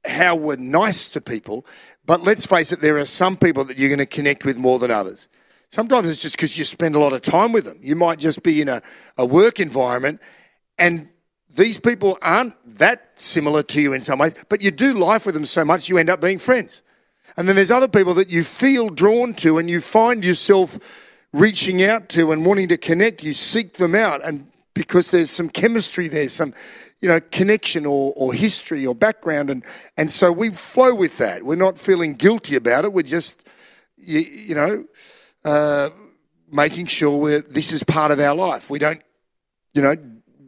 how 0.05 0.35
we're 0.35 0.55
nice 0.55 1.09
to 1.09 1.19
people. 1.19 1.65
But 2.05 2.21
let's 2.21 2.45
face 2.45 2.71
it, 2.71 2.79
there 2.79 2.97
are 2.97 3.05
some 3.05 3.35
people 3.35 3.65
that 3.65 3.77
you're 3.77 3.89
going 3.89 3.99
to 3.99 4.05
connect 4.05 4.45
with 4.45 4.55
more 4.55 4.79
than 4.79 4.91
others. 4.91 5.27
Sometimes 5.69 6.09
it's 6.09 6.21
just 6.21 6.35
because 6.35 6.57
you 6.57 6.63
spend 6.63 6.95
a 6.95 6.99
lot 6.99 7.13
of 7.13 7.21
time 7.21 7.51
with 7.51 7.65
them. 7.65 7.77
You 7.81 7.95
might 7.95 8.19
just 8.19 8.41
be 8.41 8.61
in 8.61 8.69
a, 8.69 8.81
a 9.17 9.25
work 9.25 9.59
environment 9.59 10.21
and 10.77 11.09
these 11.57 11.79
people 11.79 12.17
aren't 12.21 12.53
that 12.77 13.11
similar 13.15 13.63
to 13.63 13.81
you 13.81 13.93
in 13.93 14.01
some 14.01 14.19
ways, 14.19 14.33
but 14.47 14.61
you 14.61 14.71
do 14.71 14.93
life 14.93 15.25
with 15.25 15.33
them 15.33 15.45
so 15.45 15.65
much 15.65 15.89
you 15.89 15.97
end 15.97 16.09
up 16.09 16.21
being 16.21 16.37
friends. 16.37 16.83
And 17.35 17.47
then 17.47 17.55
there's 17.55 17.71
other 17.71 17.87
people 17.87 18.13
that 18.13 18.29
you 18.29 18.43
feel 18.43 18.89
drawn 18.89 19.33
to 19.35 19.57
and 19.57 19.69
you 19.69 19.81
find 19.81 20.23
yourself 20.23 20.79
reaching 21.33 21.83
out 21.83 22.09
to 22.09 22.31
and 22.31 22.45
wanting 22.45 22.69
to 22.69 22.77
connect. 22.77 23.23
You 23.23 23.33
seek 23.33 23.73
them 23.73 23.95
out 23.95 24.23
and 24.23 24.47
because 24.73 25.09
there's 25.09 25.31
some 25.31 25.49
chemistry 25.49 26.07
there, 26.07 26.29
some 26.29 26.53
you 27.01 27.09
know 27.09 27.19
connection 27.19 27.85
or, 27.85 28.13
or 28.15 28.33
history 28.33 28.85
or 28.85 28.95
background 28.95 29.49
and 29.49 29.63
and 29.97 30.11
so 30.11 30.31
we 30.31 30.51
flow 30.51 30.95
with 30.95 31.17
that. 31.17 31.43
We're 31.43 31.55
not 31.55 31.77
feeling 31.77 32.13
guilty 32.13 32.55
about 32.55 32.85
it. 32.85 32.93
We're 32.93 33.01
just 33.01 33.47
you, 33.97 34.19
you 34.19 34.55
know 34.55 34.85
uh, 35.47 35.89
making 36.51 36.85
sure 36.87 37.17
we're 37.17 37.41
this 37.41 37.71
is 37.71 37.81
part 37.83 38.11
of 38.11 38.19
our 38.19 38.35
life. 38.35 38.69
We 38.69 38.79
don't 38.79 39.01
you 39.73 39.81
know 39.81 39.95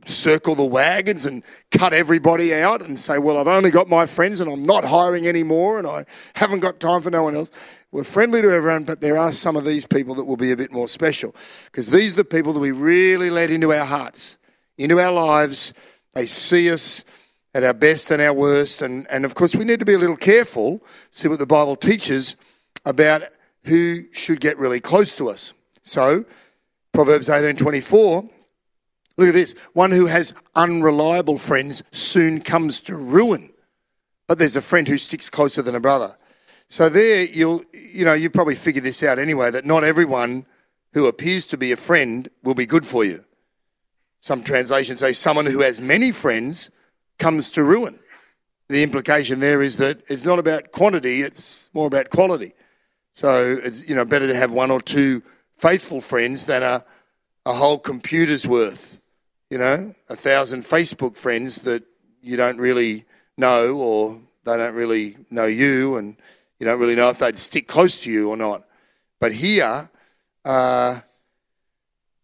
circle 0.06 0.56
the 0.56 0.66
wagons 0.66 1.26
and 1.26 1.44
cut 1.72 1.94
everybody 1.94 2.54
out 2.54 2.82
and 2.82 3.00
say, 3.00 3.18
well, 3.18 3.38
I've 3.38 3.48
only 3.48 3.72
got 3.72 3.88
my 3.88 4.06
friends 4.06 4.40
and 4.40 4.52
I'm 4.52 4.64
not 4.64 4.84
hiring 4.84 5.28
anymore 5.28 5.78
and 5.78 5.88
I 5.88 6.06
haven't 6.34 6.62
got 6.62 6.80
time 6.80 7.02
for 7.02 7.12
no 7.12 7.24
one 7.24 7.36
else. 7.36 7.52
We're 7.92 8.04
friendly 8.04 8.42
to 8.42 8.52
everyone, 8.52 8.84
but 8.84 9.02
there 9.02 9.18
are 9.18 9.32
some 9.32 9.56
of 9.56 9.66
these 9.66 9.86
people 9.86 10.16
that 10.16 10.26
will 10.26 10.38
be 10.38 10.52
a 10.52 10.58
bit 10.58 10.72
more 10.72 10.88
special 10.88 11.36
because 11.66 11.92
these 11.92 12.14
are 12.14 12.18
the 12.18 12.26
people 12.26 12.54
that 12.54 12.60
we 12.60 12.72
really 12.72 13.30
let 13.30 13.52
into 13.52 13.72
our 13.74 13.86
hearts, 13.86 14.38
into 14.78 15.00
our 15.00 15.12
lives. 15.12 15.74
They 16.14 16.26
see 16.26 16.72
us 16.72 17.06
at 17.54 17.64
our 17.64 17.74
best 17.74 18.12
and 18.12 18.22
our 18.22 18.34
worst. 18.34 18.82
And, 18.82 19.08
and 19.10 19.26
of 19.26 19.36
course, 19.36 19.56
we 19.56 19.64
need 19.64 19.80
to 19.80 19.86
be 19.86 19.94
a 19.94 20.00
little 20.00 20.18
careful, 20.18 20.84
see 21.12 21.28
what 21.28 21.40
the 21.40 21.46
Bible 21.46 21.76
teaches 21.76 22.36
about 22.86 23.24
who 23.70 24.02
should 24.12 24.42
get 24.42 24.58
really 24.58 24.80
close 24.80 25.14
to 25.14 25.30
us. 25.30 25.54
So, 25.82 26.26
Proverbs 26.92 27.30
18 27.30 27.56
24 27.56 28.30
Look 29.20 29.28
at 29.28 29.34
this. 29.34 29.54
One 29.74 29.92
who 29.92 30.06
has 30.06 30.34
unreliable 30.56 31.38
friends 31.38 31.84
soon 31.92 32.40
comes 32.40 32.80
to 32.82 32.96
ruin. 32.96 33.52
But 34.28 34.38
there's 34.38 34.56
a 34.56 34.62
friend 34.62 34.88
who 34.88 34.98
sticks 34.98 35.30
closer 35.30 35.62
than 35.62 35.76
a 35.76 35.82
brother. 35.82 36.16
So 36.70 36.88
there 36.88 37.26
you'll 37.26 37.66
you 37.74 38.06
know, 38.06 38.14
you 38.14 38.30
probably 38.30 38.56
figured 38.56 38.86
this 38.86 39.04
out 39.04 39.20
anyway, 39.20 39.52
that 39.52 39.66
not 39.66 39.84
everyone 39.84 40.46
who 40.94 41.08
appears 41.08 41.44
to 41.48 41.58
be 41.58 41.74
a 41.74 41.76
friend 41.76 42.30
will 42.44 42.54
be 42.54 42.66
good 42.66 42.86
for 42.86 43.04
you. 43.04 43.26
Some 44.22 44.42
translations 44.42 45.00
say 45.00 45.12
someone 45.12 45.46
who 45.46 45.60
has 45.62 45.82
many 45.82 46.14
friends 46.14 46.70
comes 47.18 47.50
to 47.52 47.64
ruin. 47.66 48.00
The 48.70 48.84
implication 48.84 49.42
there 49.42 49.62
is 49.62 49.76
that 49.78 50.02
it's 50.10 50.26
not 50.26 50.40
about 50.40 50.72
quantity, 50.72 51.24
it's 51.24 51.70
more 51.74 51.88
about 51.88 52.10
quality. 52.10 52.54
So 53.20 53.60
it's 53.62 53.88
you 53.88 53.96
know 53.96 54.06
better 54.06 54.28
to 54.28 54.36
have 54.36 54.52
one 54.52 54.72
or 54.72 54.82
two 54.82 55.22
faithful 55.58 56.00
friends 56.00 56.46
than 56.46 56.64
a, 56.64 56.86
a 57.46 57.54
whole 57.54 57.78
computer's 57.78 58.48
worth 58.48 59.00
you 59.50 59.58
know, 59.58 59.94
a 60.10 60.16
thousand 60.16 60.62
Facebook 60.62 61.18
friends 61.18 61.64
that 61.64 61.84
you 62.22 62.38
don't 62.38 62.58
really 62.58 63.06
know 63.38 63.78
or 63.78 64.20
they 64.46 64.58
don't 64.58 64.76
really 64.76 65.18
know 65.32 65.46
you 65.46 65.98
and 65.98 66.16
you 66.60 66.66
don't 66.66 66.80
really 66.80 66.96
know 66.96 67.10
if 67.10 67.20
they'd 67.20 67.38
stick 67.38 67.68
close 67.68 68.02
to 68.04 68.12
you 68.12 68.30
or 68.30 68.38
not. 68.38 68.64
But 69.20 69.32
here, 69.32 69.90
uh, 70.46 71.00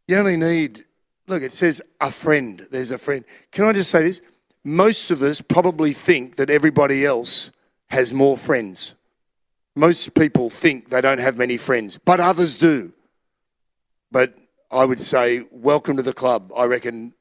you 0.07 0.17
only 0.17 0.37
need, 0.37 0.85
look, 1.27 1.41
it 1.41 1.51
says 1.51 1.81
a 1.99 2.11
friend. 2.11 2.67
There's 2.69 2.91
a 2.91 2.97
friend. 2.97 3.25
Can 3.51 3.65
I 3.65 3.73
just 3.73 3.89
say 3.89 4.03
this? 4.03 4.21
Most 4.63 5.09
of 5.09 5.21
us 5.21 5.41
probably 5.41 5.93
think 5.93 6.35
that 6.35 6.49
everybody 6.49 7.05
else 7.05 7.49
has 7.87 8.13
more 8.13 8.37
friends. 8.37 8.93
Most 9.75 10.13
people 10.13 10.49
think 10.49 10.89
they 10.89 11.01
don't 11.01 11.19
have 11.19 11.37
many 11.37 11.57
friends, 11.57 11.97
but 12.03 12.19
others 12.19 12.57
do. 12.57 12.93
But 14.11 14.33
I 14.71 14.85
would 14.85 15.01
say, 15.01 15.43
welcome 15.51 15.97
to 15.97 16.01
the 16.01 16.13
club. 16.13 16.51
I 16.55 16.65
reckon, 16.65 17.13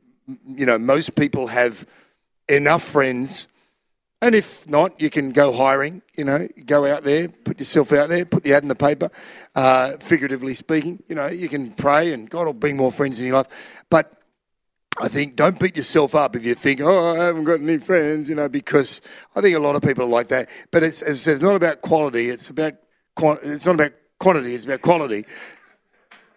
you 0.46 0.64
know, 0.64 0.78
most 0.78 1.16
people 1.16 1.48
have 1.48 1.84
enough 2.48 2.82
friends. 2.82 3.48
And 4.22 4.34
if 4.34 4.66
not, 4.68 5.00
you 5.00 5.10
can 5.10 5.32
go 5.32 5.52
hiring, 5.52 6.00
you 6.16 6.24
know, 6.24 6.48
go 6.64 6.86
out 6.86 7.02
there, 7.04 7.28
put 7.28 7.58
yourself 7.58 7.92
out 7.92 8.08
there, 8.08 8.24
put 8.24 8.44
the 8.44 8.54
ad 8.54 8.62
in 8.62 8.68
the 8.68 8.74
paper, 8.74 9.10
uh, 9.54 9.96
figuratively 9.98 10.54
speaking. 10.54 11.02
You 11.08 11.16
know, 11.16 11.26
you 11.26 11.48
can 11.48 11.72
pray 11.72 12.12
and 12.12 12.30
God 12.30 12.46
will 12.46 12.54
bring 12.54 12.76
more 12.76 12.92
friends 12.92 13.18
in 13.18 13.26
your 13.26 13.36
life. 13.36 13.84
But 13.90 14.14
I 15.00 15.08
think 15.08 15.34
don't 15.34 15.58
beat 15.58 15.76
yourself 15.76 16.14
up 16.14 16.36
if 16.36 16.44
you 16.44 16.54
think, 16.54 16.80
oh, 16.80 17.16
I 17.16 17.24
haven't 17.24 17.44
got 17.44 17.60
any 17.60 17.78
friends, 17.78 18.28
you 18.28 18.36
know, 18.36 18.48
because 18.48 19.00
I 19.34 19.40
think 19.40 19.56
a 19.56 19.60
lot 19.60 19.74
of 19.74 19.82
people 19.82 20.04
are 20.04 20.08
like 20.08 20.28
that. 20.28 20.48
But 20.70 20.84
it's, 20.84 21.02
it's 21.02 21.42
not 21.42 21.56
about 21.56 21.82
quality, 21.82 22.28
it's 22.30 22.48
about, 22.48 22.74
it's 23.16 23.66
not 23.66 23.74
about 23.74 23.92
quantity, 24.18 24.54
it's 24.54 24.64
about 24.64 24.82
quality. 24.82 25.26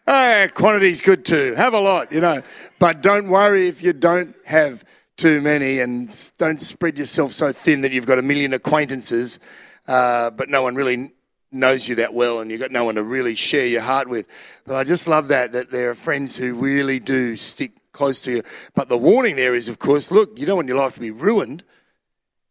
Hey, 0.07 0.49
quantity's 0.53 1.01
good 1.01 1.25
too. 1.25 1.53
Have 1.55 1.73
a 1.73 1.79
lot, 1.79 2.11
you 2.11 2.21
know. 2.21 2.41
But 2.79 3.01
don't 3.01 3.29
worry 3.29 3.67
if 3.67 3.83
you 3.83 3.93
don't 3.93 4.35
have 4.45 4.83
too 5.17 5.41
many 5.41 5.79
and 5.79 6.31
don't 6.37 6.61
spread 6.61 6.97
yourself 6.97 7.33
so 7.33 7.51
thin 7.51 7.81
that 7.81 7.91
you've 7.91 8.05
got 8.05 8.17
a 8.17 8.21
million 8.21 8.53
acquaintances, 8.53 9.39
uh, 9.87 10.31
but 10.31 10.49
no 10.49 10.63
one 10.63 10.75
really 10.75 11.11
knows 11.51 11.87
you 11.87 11.95
that 11.95 12.13
well 12.13 12.39
and 12.39 12.51
you've 12.51 12.59
got 12.59 12.71
no 12.71 12.83
one 12.83 12.95
to 12.95 13.03
really 13.03 13.35
share 13.35 13.65
your 13.67 13.81
heart 13.81 14.07
with. 14.07 14.27
But 14.65 14.75
I 14.75 14.83
just 14.83 15.07
love 15.07 15.27
that, 15.29 15.53
that 15.53 15.71
there 15.71 15.89
are 15.91 15.95
friends 15.95 16.35
who 16.35 16.55
really 16.55 16.99
do 16.99 17.35
stick 17.35 17.71
close 17.97 18.21
to 18.21 18.31
you. 18.31 18.43
But 18.75 18.87
the 18.87 18.97
warning 18.97 19.35
there 19.35 19.55
is, 19.55 19.67
of 19.67 19.79
course, 19.79 20.11
look, 20.11 20.39
you 20.39 20.45
don't 20.45 20.55
want 20.55 20.67
your 20.67 20.77
life 20.77 20.93
to 20.93 20.99
be 20.99 21.11
ruined. 21.11 21.63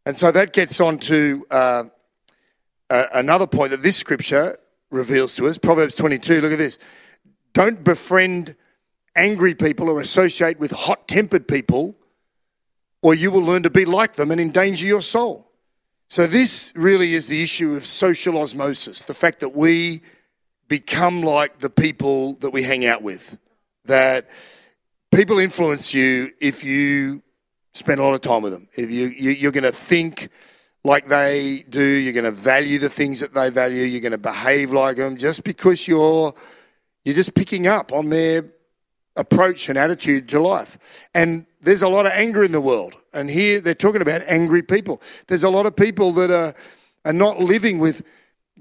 And 0.05 0.17
so 0.17 0.31
that 0.33 0.53
gets 0.53 0.81
on 0.81 0.99
to 0.99 1.47
uh, 1.51 1.85
a- 2.91 3.09
another 3.15 3.47
point 3.47 3.71
that 3.71 3.83
this 3.83 3.97
scripture 3.97 4.59
reveals 4.91 5.35
to 5.37 5.47
us 5.47 5.57
Proverbs 5.57 5.95
22. 5.95 6.41
Look 6.41 6.53
at 6.53 6.59
this. 6.59 6.79
Don't 7.53 7.83
befriend 7.83 8.55
angry 9.15 9.55
people 9.55 9.89
or 9.89 10.01
associate 10.01 10.61
with 10.61 10.71
hot 10.71 11.09
tempered 11.09 11.49
people, 11.49 11.97
or 13.03 13.15
you 13.15 13.31
will 13.31 13.43
learn 13.43 13.63
to 13.63 13.71
be 13.71 13.85
like 13.85 14.15
them 14.15 14.31
and 14.31 14.41
endanger 14.41 14.87
your 14.87 15.01
soul. 15.01 15.51
So, 16.09 16.27
this 16.27 16.73
really 16.77 17.15
is 17.15 17.27
the 17.27 17.43
issue 17.43 17.75
of 17.75 17.85
social 17.85 18.39
osmosis 18.39 19.01
the 19.03 19.15
fact 19.15 19.41
that 19.41 19.57
we 19.57 20.03
become 20.69 21.23
like 21.23 21.59
the 21.59 21.71
people 21.71 22.35
that 22.35 22.51
we 22.51 22.63
hang 22.63 22.85
out 22.87 23.03
with. 23.03 23.39
That 23.87 24.29
people 25.13 25.39
influence 25.39 25.95
you 25.95 26.31
if 26.41 26.65
you 26.65 27.23
spend 27.75 28.01
a 28.01 28.03
lot 28.03 28.15
of 28.15 28.21
time 28.21 28.43
with 28.43 28.53
them. 28.53 28.69
If 28.77 28.91
you, 28.91 29.09
you 29.09 29.31
you're 29.31 29.53
going 29.53 29.65
to 29.65 29.73
think 29.73 30.29
like 30.85 31.09
they 31.09 31.65
do, 31.69 31.83
you're 31.83 32.13
going 32.13 32.25
to 32.25 32.31
value 32.31 32.79
the 32.79 32.89
things 32.89 33.21
that 33.21 33.35
they 33.35 33.51
value, 33.51 33.83
you're 33.83 34.01
going 34.01 34.13
to 34.13 34.19
behave 34.19 34.73
like 34.73 34.97
them, 34.97 35.17
just 35.17 35.45
because 35.45 35.87
you're 35.89 36.35
you're 37.05 37.15
just 37.15 37.35
picking 37.35 37.67
up 37.67 37.93
on 37.93 38.09
their 38.09 38.45
approach 39.17 39.69
and 39.69 39.79
attitude 39.79 40.29
to 40.29 40.41
life. 40.41 40.79
And 41.15 41.47
there's 41.61 41.83
a 41.83 41.89
lot 41.89 42.07
of 42.07 42.13
anger 42.13 42.45
in 42.45 42.53
the 42.53 42.61
world. 42.61 42.95
And 43.13 43.31
here 43.31 43.61
they're 43.61 43.75
talking 43.75 44.03
about 44.03 44.23
angry 44.27 44.63
people. 44.63 45.01
There's 45.27 45.45
a 45.45 45.51
lot 45.51 45.67
of 45.67 45.75
people 45.75 46.13
that 46.13 46.31
are, 46.31 46.55
are 47.05 47.13
not 47.13 47.41
living 47.41 47.79
with 47.79 48.03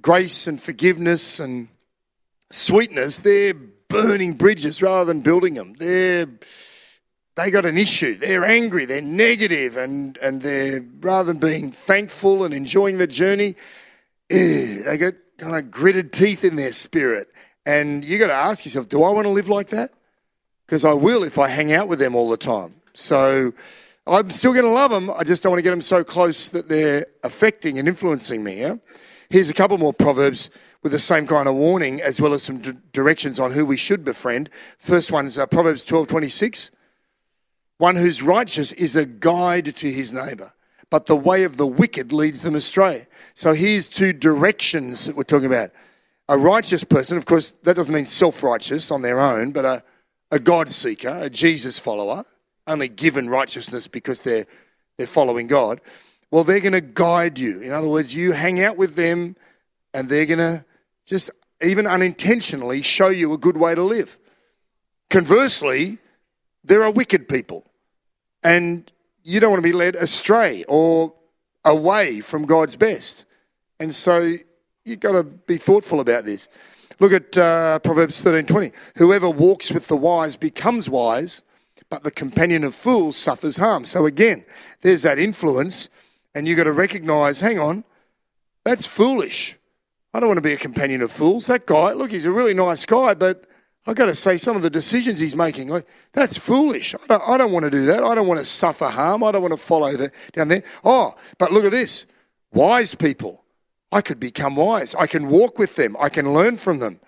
grace 0.01 0.47
and 0.47 0.61
forgiveness 0.61 1.39
and 1.39 1.67
sweetness. 2.51 3.17
They're 3.19 3.53
burning 3.95 4.33
bridges 4.33 4.81
rather 4.81 5.05
than 5.05 5.21
building 5.21 5.53
them. 5.53 5.73
They're 5.73 6.27
they 7.35 7.51
got 7.51 7.65
an 7.65 7.77
issue. 7.77 8.15
They're 8.15 8.45
angry. 8.45 8.85
They're 8.85 9.01
negative, 9.01 9.77
and 9.77 10.17
and 10.17 10.41
they're 10.41 10.83
rather 10.99 11.31
than 11.31 11.39
being 11.39 11.71
thankful 11.71 12.43
and 12.43 12.53
enjoying 12.53 12.97
the 12.97 13.07
journey, 13.07 13.55
eh, 14.29 14.83
they 14.83 14.97
got 14.97 15.13
kind 15.37 15.55
of 15.55 15.71
gritted 15.71 16.11
teeth 16.13 16.43
in 16.43 16.55
their 16.55 16.73
spirit. 16.73 17.27
And 17.65 18.05
you 18.05 18.19
got 18.19 18.27
to 18.27 18.33
ask 18.33 18.63
yourself, 18.63 18.89
do 18.89 19.03
I 19.03 19.09
want 19.09 19.25
to 19.25 19.31
live 19.31 19.49
like 19.49 19.69
that? 19.69 19.91
Because 20.65 20.85
I 20.85 20.93
will 20.93 21.23
if 21.23 21.39
I 21.39 21.47
hang 21.47 21.73
out 21.73 21.87
with 21.87 21.99
them 21.99 22.15
all 22.15 22.29
the 22.29 22.37
time. 22.37 22.75
So 22.93 23.53
I'm 24.05 24.29
still 24.29 24.53
going 24.53 24.65
to 24.65 24.71
love 24.71 24.91
them. 24.91 25.09
I 25.09 25.23
just 25.23 25.41
don't 25.41 25.51
want 25.51 25.59
to 25.59 25.63
get 25.63 25.71
them 25.71 25.81
so 25.81 26.03
close 26.03 26.49
that 26.49 26.69
they're 26.69 27.07
affecting 27.23 27.79
and 27.79 27.87
influencing 27.87 28.43
me. 28.43 28.61
Yeah. 28.61 28.75
Here's 29.29 29.49
a 29.49 29.53
couple 29.53 29.77
more 29.79 29.93
proverbs 29.93 30.49
with 30.85 30.91
the 30.91 30.99
same 30.99 31.25
kind 31.25 31.47
of 31.47 31.55
warning, 31.55 31.99
as 31.99 32.21
well 32.21 32.31
as 32.31 32.43
some 32.43 32.59
d- 32.59 32.73
directions 32.93 33.39
on 33.39 33.51
who 33.51 33.65
we 33.65 33.75
should 33.75 34.05
befriend. 34.05 34.51
First 34.77 35.11
one's 35.11 35.35
uh, 35.35 35.47
Proverbs 35.47 35.83
twelve 35.83 36.05
twenty 36.05 36.29
six. 36.29 36.69
One 37.79 37.95
who's 37.95 38.21
righteous 38.21 38.71
is 38.71 38.95
a 38.95 39.07
guide 39.07 39.75
to 39.77 39.91
his 39.91 40.13
neighbor, 40.13 40.53
but 40.91 41.07
the 41.07 41.15
way 41.15 41.43
of 41.43 41.57
the 41.57 41.65
wicked 41.65 42.13
leads 42.13 42.43
them 42.43 42.53
astray. 42.53 43.07
So 43.33 43.53
here's 43.53 43.87
two 43.87 44.13
directions 44.13 45.05
that 45.05 45.15
we're 45.15 45.23
talking 45.23 45.47
about. 45.47 45.71
A 46.29 46.37
righteous 46.37 46.83
person, 46.83 47.17
of 47.17 47.25
course, 47.25 47.55
that 47.63 47.75
doesn't 47.75 47.93
mean 47.93 48.05
self 48.05 48.43
righteous 48.43 48.91
on 48.91 49.01
their 49.01 49.19
own, 49.19 49.53
but 49.53 49.65
a, 49.65 49.83
a 50.29 50.37
God 50.37 50.69
seeker, 50.69 51.17
a 51.19 51.31
Jesus 51.31 51.79
follower, 51.79 52.25
only 52.67 52.89
given 52.89 53.27
righteousness 53.27 53.87
because 53.87 54.23
they're, 54.23 54.45
they're 54.99 55.07
following 55.07 55.47
God. 55.47 55.81
Well, 56.29 56.43
they're 56.43 56.59
going 56.59 56.73
to 56.73 56.81
guide 56.81 57.39
you. 57.39 57.61
In 57.61 57.71
other 57.71 57.89
words, 57.89 58.13
you 58.13 58.33
hang 58.33 58.61
out 58.61 58.77
with 58.77 58.93
them 58.93 59.35
and 59.95 60.09
they're 60.09 60.27
going 60.27 60.37
to 60.37 60.63
just, 61.05 61.31
even 61.61 61.87
unintentionally, 61.87 62.81
show 62.81 63.09
you 63.09 63.33
a 63.33 63.37
good 63.37 63.57
way 63.57 63.75
to 63.75 63.83
live. 63.83 64.17
Conversely, 65.09 65.99
there 66.63 66.83
are 66.83 66.91
wicked 66.91 67.27
people, 67.27 67.63
and 68.43 68.91
you 69.23 69.39
don't 69.39 69.51
want 69.51 69.63
to 69.63 69.69
be 69.69 69.73
led 69.73 69.95
astray 69.95 70.63
or 70.67 71.13
away 71.63 72.21
from 72.21 72.45
God's 72.45 72.75
best. 72.75 73.25
And 73.79 73.93
so 73.93 74.35
you've 74.83 74.99
got 74.99 75.13
to 75.13 75.23
be 75.23 75.57
thoughtful 75.57 75.99
about 75.99 76.25
this. 76.25 76.47
Look 76.99 77.11
at 77.11 77.37
uh, 77.37 77.79
Proverbs 77.79 78.19
thirteen 78.19 78.45
twenty. 78.45 78.71
Whoever 78.97 79.29
walks 79.29 79.71
with 79.71 79.87
the 79.87 79.97
wise 79.97 80.35
becomes 80.35 80.89
wise, 80.89 81.41
but 81.89 82.03
the 82.03 82.11
companion 82.11 82.63
of 82.63 82.73
fools 82.73 83.17
suffers 83.17 83.57
harm. 83.57 83.85
So 83.85 84.05
again, 84.05 84.45
there's 84.81 85.03
that 85.03 85.19
influence, 85.19 85.89
and 86.33 86.47
you've 86.47 86.57
got 86.57 86.63
to 86.63 86.71
recognize 86.71 87.41
hang 87.41 87.59
on, 87.59 87.83
that's 88.63 88.87
foolish. 88.87 89.57
I 90.15 90.21
don't 90.21 90.29
want 90.29 90.37
to 90.37 90.41
be 90.41 90.53
a 90.53 90.57
companion 90.57 91.01
of 91.01 91.11
fools. 91.11 91.47
That 91.47 91.65
guy, 91.65 91.91
look, 91.91 92.09
he's 92.09 92.25
a 92.25 92.31
really 92.31 92.53
nice 92.53 92.85
guy, 92.85 93.15
but 93.15 93.47
I've 93.85 93.97
got 93.97 94.05
to 94.05 94.15
say 94.15 94.37
some 94.37 94.55
of 94.55 94.61
the 94.61 94.69
decisions 94.69 95.19
he's 95.19 95.35
making, 95.35 95.67
like, 95.67 95.85
that's 96.13 96.37
foolish. 96.37 96.95
I 96.95 97.05
don't, 97.07 97.23
I 97.27 97.37
don't 97.37 97.51
want 97.51 97.65
to 97.65 97.69
do 97.69 97.83
that. 97.87 98.01
I 98.01 98.15
don't 98.15 98.25
want 98.25 98.39
to 98.39 98.45
suffer 98.45 98.85
harm. 98.85 99.25
I 99.25 99.33
don't 99.33 99.41
want 99.41 99.53
to 99.53 99.59
follow 99.59 99.91
the, 99.91 100.09
down 100.31 100.47
there. 100.47 100.63
Oh, 100.85 101.15
but 101.37 101.51
look 101.51 101.65
at 101.65 101.71
this. 101.71 102.05
Wise 102.53 102.95
people. 102.95 103.43
I 103.91 103.99
could 103.99 104.17
become 104.17 104.55
wise. 104.55 104.95
I 104.95 105.05
can 105.05 105.27
walk 105.27 105.59
with 105.59 105.75
them. 105.75 105.97
I 105.99 106.07
can 106.07 106.33
learn 106.33 106.55
from 106.55 106.79
them. 106.79 107.01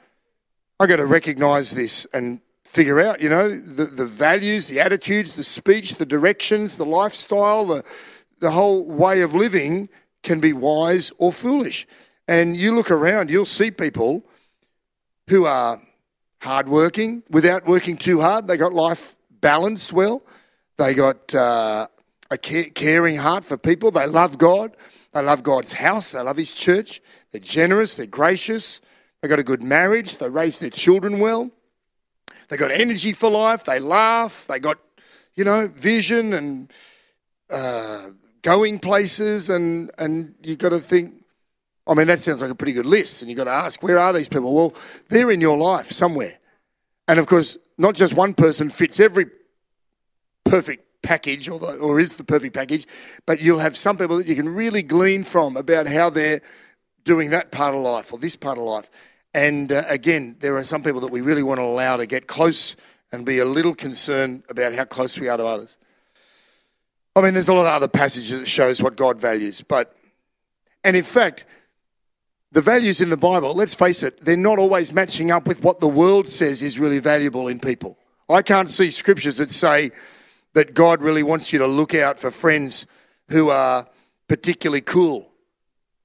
I've 0.78 0.90
got 0.90 0.98
to 0.98 1.06
recognize 1.06 1.72
this 1.72 2.06
and 2.14 2.42
figure 2.66 3.00
out, 3.00 3.22
you 3.22 3.30
know, 3.30 3.48
the, 3.48 3.86
the 3.86 4.06
values, 4.06 4.68
the 4.68 4.82
attitudes, 4.82 5.38
the 5.38 5.46
speech, 5.46 5.96
the 5.96 6.06
directions, 6.06 6.76
the 6.76 6.86
lifestyle, 6.86 7.64
the, 7.64 7.86
the 8.40 8.52
whole 8.52 8.86
way 8.86 9.22
of 9.22 9.34
living 9.34 9.88
can 10.24 10.42
be 10.42 10.52
wise 10.52 11.14
or 11.20 11.32
foolish. 11.32 11.88
And 12.28 12.58
you 12.58 12.76
look 12.76 12.92
around, 12.92 13.32
you'll 13.32 13.46
see 13.46 13.72
people 13.72 14.26
who 15.30 15.46
are 15.46 15.82
hardworking 16.42 17.24
without 17.30 17.66
working 17.66 17.98
too 17.98 18.22
hard. 18.22 18.48
They 18.48 18.58
got 18.58 18.74
life 18.74 19.16
balanced 19.42 19.94
well. 19.94 20.24
They 20.78 20.94
got 20.94 21.34
uh, 21.34 21.88
a 22.30 22.38
ca- 22.38 22.70
caring 22.72 23.18
heart 23.18 23.46
for 23.46 23.58
people. 23.58 23.92
They 23.92 24.06
love 24.06 24.38
God. 24.38 24.76
They 25.14 25.22
love 25.22 25.44
God's 25.44 25.74
house. 25.74 26.12
They 26.12 26.22
love 26.22 26.38
His 26.38 26.54
church. 26.54 27.02
They're 27.32 27.42
generous. 27.42 27.96
They're 27.96 28.06
gracious. 28.06 28.82
They 29.22 29.28
got 29.28 29.40
a 29.40 29.44
good 29.44 29.64
marriage. 29.64 30.18
They 30.18 30.30
raise 30.30 30.60
their 30.60 30.70
children 30.70 31.20
well. 31.20 31.52
They 32.50 32.58
got 32.58 32.72
energy 32.72 33.14
for 33.14 33.30
life. 33.30 33.64
They 33.64 33.80
laugh. 33.80 34.46
They 34.48 34.60
got, 34.60 34.78
you 35.36 35.44
know, 35.44 35.68
vision 35.68 36.34
and 36.34 36.72
uh, 37.50 38.10
going 38.42 38.80
places. 38.80 39.50
And 39.50 39.92
and 39.98 40.36
you 40.44 40.56
got 40.56 40.70
to 40.70 40.80
think. 40.80 41.24
I 41.88 41.94
mean, 41.94 42.08
that 42.08 42.22
sounds 42.22 42.42
like 42.42 42.52
a 42.52 42.56
pretty 42.56 42.74
good 42.74 42.86
list. 42.86 43.22
And 43.22 43.30
you've 43.30 43.38
got 43.38 43.46
to 43.46 43.52
ask, 43.52 43.82
where 43.82 44.00
are 44.00 44.14
these 44.14 44.28
people? 44.28 44.54
Well, 44.54 44.74
they're 45.10 45.32
in 45.32 45.42
your 45.42 45.58
life 45.58 45.92
somewhere. 45.92 46.38
And 47.08 47.20
of 47.20 47.28
course, 47.28 47.58
not 47.78 47.96
just 47.96 48.14
one 48.14 48.34
person 48.34 48.70
fits 48.70 49.00
every 49.00 49.28
perfect 50.44 50.84
package 51.02 51.48
or, 51.48 51.60
the, 51.60 51.78
or 51.78 52.00
is 52.00 52.18
the 52.18 52.24
perfect 52.24 52.54
package, 52.54 52.86
but 53.26 53.42
you'll 53.42 53.60
have 53.60 53.78
some 53.78 53.98
people 53.98 54.18
that 54.18 54.28
you 54.28 54.36
can 54.36 54.50
really 54.50 54.84
glean 54.84 55.24
from 55.24 55.56
about 55.56 55.88
how 55.88 56.10
they're 56.10 56.42
doing 57.04 57.30
that 57.30 57.52
part 57.52 57.74
of 57.74 57.82
life 57.82 58.12
or 58.12 58.20
this 58.20 58.36
part 58.36 58.58
of 58.58 58.64
life. 58.66 58.90
And 59.34 59.72
uh, 59.72 59.84
again, 59.88 60.36
there 60.40 60.58
are 60.58 60.64
some 60.64 60.84
people 60.84 61.02
that 61.02 61.12
we 61.12 61.22
really 61.22 61.44
want 61.44 61.60
to 61.60 61.64
allow 61.64 61.98
to 61.98 62.06
get 62.06 62.28
close 62.28 62.76
and 63.12 63.26
be 63.26 63.40
a 63.40 63.46
little 63.46 63.76
concerned 63.76 64.44
about 64.50 64.74
how 64.74 64.84
close 64.84 65.18
we 65.18 65.30
are 65.30 65.38
to 65.38 65.46
others. 65.46 65.78
I 67.16 67.22
mean, 67.22 67.34
there's 67.34 67.48
a 67.48 67.54
lot 67.54 67.66
of 67.66 67.74
other 67.74 67.88
passages 67.88 68.40
that 68.40 68.48
shows 68.48 68.82
what 68.82 68.96
God 68.96 69.18
values, 69.18 69.62
but 69.62 69.94
and 70.84 70.96
in 70.96 71.04
fact, 71.04 71.46
the 72.52 72.62
values 72.62 73.02
in 73.02 73.10
the 73.10 73.18
Bible, 73.18 73.54
let's 73.54 73.74
face 73.74 74.04
it, 74.04 74.20
they're 74.22 74.38
not 74.38 74.60
always 74.60 74.94
matching 74.94 75.32
up 75.32 75.48
with 75.48 75.64
what 75.64 75.80
the 75.80 75.88
world 75.88 76.28
says 76.28 76.62
is 76.62 76.80
really 76.80 77.00
valuable 77.00 77.48
in 77.48 77.60
people. 77.60 77.98
I 78.30 78.42
can't 78.42 78.70
see 78.70 78.92
scriptures 78.92 79.38
that 79.38 79.52
say 79.52 79.92
that 80.54 80.74
God 80.74 81.02
really 81.02 81.24
wants 81.24 81.54
you 81.54 81.60
to 81.60 81.68
look 81.68 81.94
out 81.94 82.18
for 82.18 82.32
friends 82.32 82.86
who 83.30 83.50
are 83.50 83.88
particularly 84.28 84.82
cool 84.82 85.32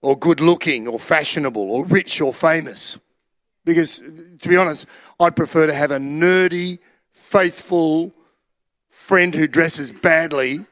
or 0.03 0.19
good 0.19 0.41
looking 0.41 0.89
or 0.89 0.99
fashionable 0.99 1.71
or 1.71 1.87
rich 1.87 2.21
or 2.21 2.35
famous. 2.35 2.99
Because, 3.65 4.03
to 4.41 4.49
be 4.49 4.57
honest, 4.57 4.87
I'd 5.21 5.37
prefer 5.37 5.69
to 5.69 5.75
have 5.75 5.93
a 5.93 5.99
nerdy, 5.99 6.81
faithful 7.13 8.13
friend 8.89 9.33
who 9.35 9.47
dresses 9.47 9.93
badly 9.93 10.67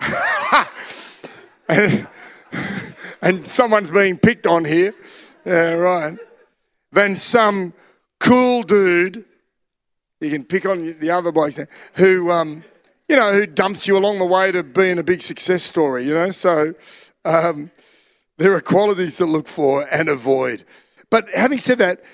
and 3.22 3.46
someone's 3.46 3.90
being 3.90 4.18
picked 4.18 4.46
on 4.46 4.64
here, 4.64 4.94
yeah, 5.44 5.74
right, 5.74 6.18
than 6.90 7.16
some 7.16 7.72
cool 8.20 8.62
dude, 8.62 9.24
you 10.20 10.30
can 10.30 10.44
pick 10.44 10.66
on 10.66 10.98
the 10.98 11.10
other 11.10 11.32
blokes, 11.32 11.58
who, 11.94 12.30
um, 12.30 12.62
you 13.08 13.16
know, 13.16 13.32
who 13.32 13.46
dumps 13.46 13.86
you 13.86 13.96
along 13.96 14.18
the 14.18 14.26
way 14.26 14.52
to 14.52 14.62
being 14.62 14.98
a 14.98 15.02
big 15.02 15.22
success 15.22 15.62
story, 15.62 16.04
you 16.04 16.14
know? 16.14 16.30
So 16.30 16.74
um, 17.24 17.70
there 18.38 18.54
are 18.54 18.60
qualities 18.60 19.16
to 19.16 19.24
look 19.24 19.48
for 19.48 19.86
and 19.90 20.08
avoid. 20.08 20.64
But 21.10 21.28
having 21.34 21.58
said 21.58 21.78
that, 21.78 22.04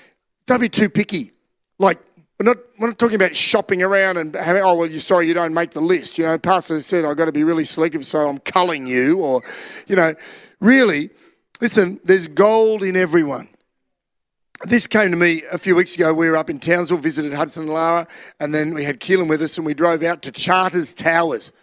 don't 0.47 0.59
be 0.59 0.69
too 0.69 0.89
picky. 0.89 1.31
Like, 1.77 1.99
we're 2.39 2.45
not, 2.45 2.57
we're 2.79 2.87
not 2.87 2.97
talking 2.97 3.15
about 3.15 3.35
shopping 3.35 3.83
around 3.83 4.17
and 4.17 4.33
having, 4.33 4.63
oh, 4.63 4.73
well, 4.73 4.89
you're 4.89 4.99
sorry 4.99 5.27
you 5.27 5.33
don't 5.33 5.53
make 5.53 5.71
the 5.71 5.81
list. 5.81 6.17
You 6.17 6.25
know, 6.25 6.37
Pastor 6.37 6.81
said, 6.81 7.05
I've 7.05 7.17
got 7.17 7.25
to 7.25 7.31
be 7.31 7.43
really 7.43 7.65
selective, 7.65 8.05
so 8.05 8.27
I'm 8.27 8.39
culling 8.39 8.87
you. 8.87 9.19
Or, 9.19 9.41
you 9.87 9.95
know, 9.95 10.15
really, 10.59 11.09
listen, 11.61 11.99
there's 12.03 12.27
gold 12.27 12.83
in 12.83 12.95
everyone. 12.95 13.49
This 14.63 14.87
came 14.87 15.11
to 15.11 15.17
me 15.17 15.43
a 15.51 15.57
few 15.57 15.75
weeks 15.75 15.95
ago. 15.95 16.13
We 16.13 16.29
were 16.29 16.35
up 16.35 16.49
in 16.49 16.59
Townsville, 16.59 16.97
visited 16.97 17.33
Hudson 17.33 17.63
and 17.63 17.73
Lara, 17.73 18.07
and 18.41 18.53
then 18.53 18.73
we 18.73 18.83
had 18.83 18.99
Keelan 18.99 19.29
with 19.29 19.41
us, 19.41 19.57
and 19.57 19.65
we 19.65 19.73
drove 19.73 20.03
out 20.03 20.21
to 20.23 20.31
Charters 20.31 20.93
Towers. 20.93 21.53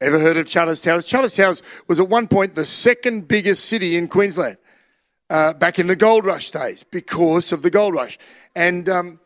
Ever 0.00 0.18
heard 0.18 0.36
of 0.36 0.46
Charters 0.46 0.80
Towers? 0.80 1.06
Charters 1.06 1.34
Towers 1.34 1.62
was 1.88 2.00
at 2.00 2.08
one 2.08 2.28
point 2.28 2.54
the 2.54 2.66
second 2.66 3.28
biggest 3.28 3.64
city 3.64 3.96
in 3.96 4.08
Queensland 4.08 4.58
uh, 5.30 5.54
back 5.54 5.78
in 5.78 5.86
the 5.86 5.96
gold 5.96 6.26
rush 6.26 6.50
days 6.50 6.82
because 6.84 7.52
of 7.52 7.62
the 7.62 7.70
gold 7.70 7.94
rush. 7.94 8.18
And 8.54 8.88
um, 8.90 9.20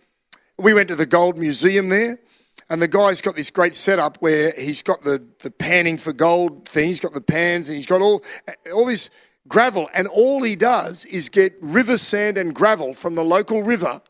we 0.57 0.73
went 0.73 0.89
to 0.89 0.95
the 0.95 1.07
gold 1.07 1.37
museum 1.37 1.89
there, 1.89 2.21
and 2.69 2.83
the 2.83 2.89
guy's 2.89 3.21
got 3.21 3.37
this 3.37 3.51
great 3.51 3.75
setup 3.75 4.17
where 4.19 4.53
he's 4.57 4.83
got 4.83 5.03
the, 5.03 5.25
the 5.41 5.51
panning 5.51 5.99
for 5.99 6.13
gold 6.13 6.69
thing, 6.69 6.89
he's 6.89 7.01
got 7.01 7.13
the 7.13 7.21
pans, 7.21 7.69
and 7.69 7.77
he's 7.77 7.87
got 7.87 8.03
all, 8.03 8.25
all 8.73 8.87
this 8.87 9.11
gravel. 9.49 9.89
And 9.95 10.09
all 10.09 10.43
he 10.43 10.57
does 10.57 11.05
is 11.05 11.29
get 11.29 11.55
river 11.61 11.99
sand 11.99 12.37
and 12.39 12.55
gravel 12.55 12.93
from 12.93 13.15
the 13.15 13.25
local 13.25 13.63
river 13.63 14.01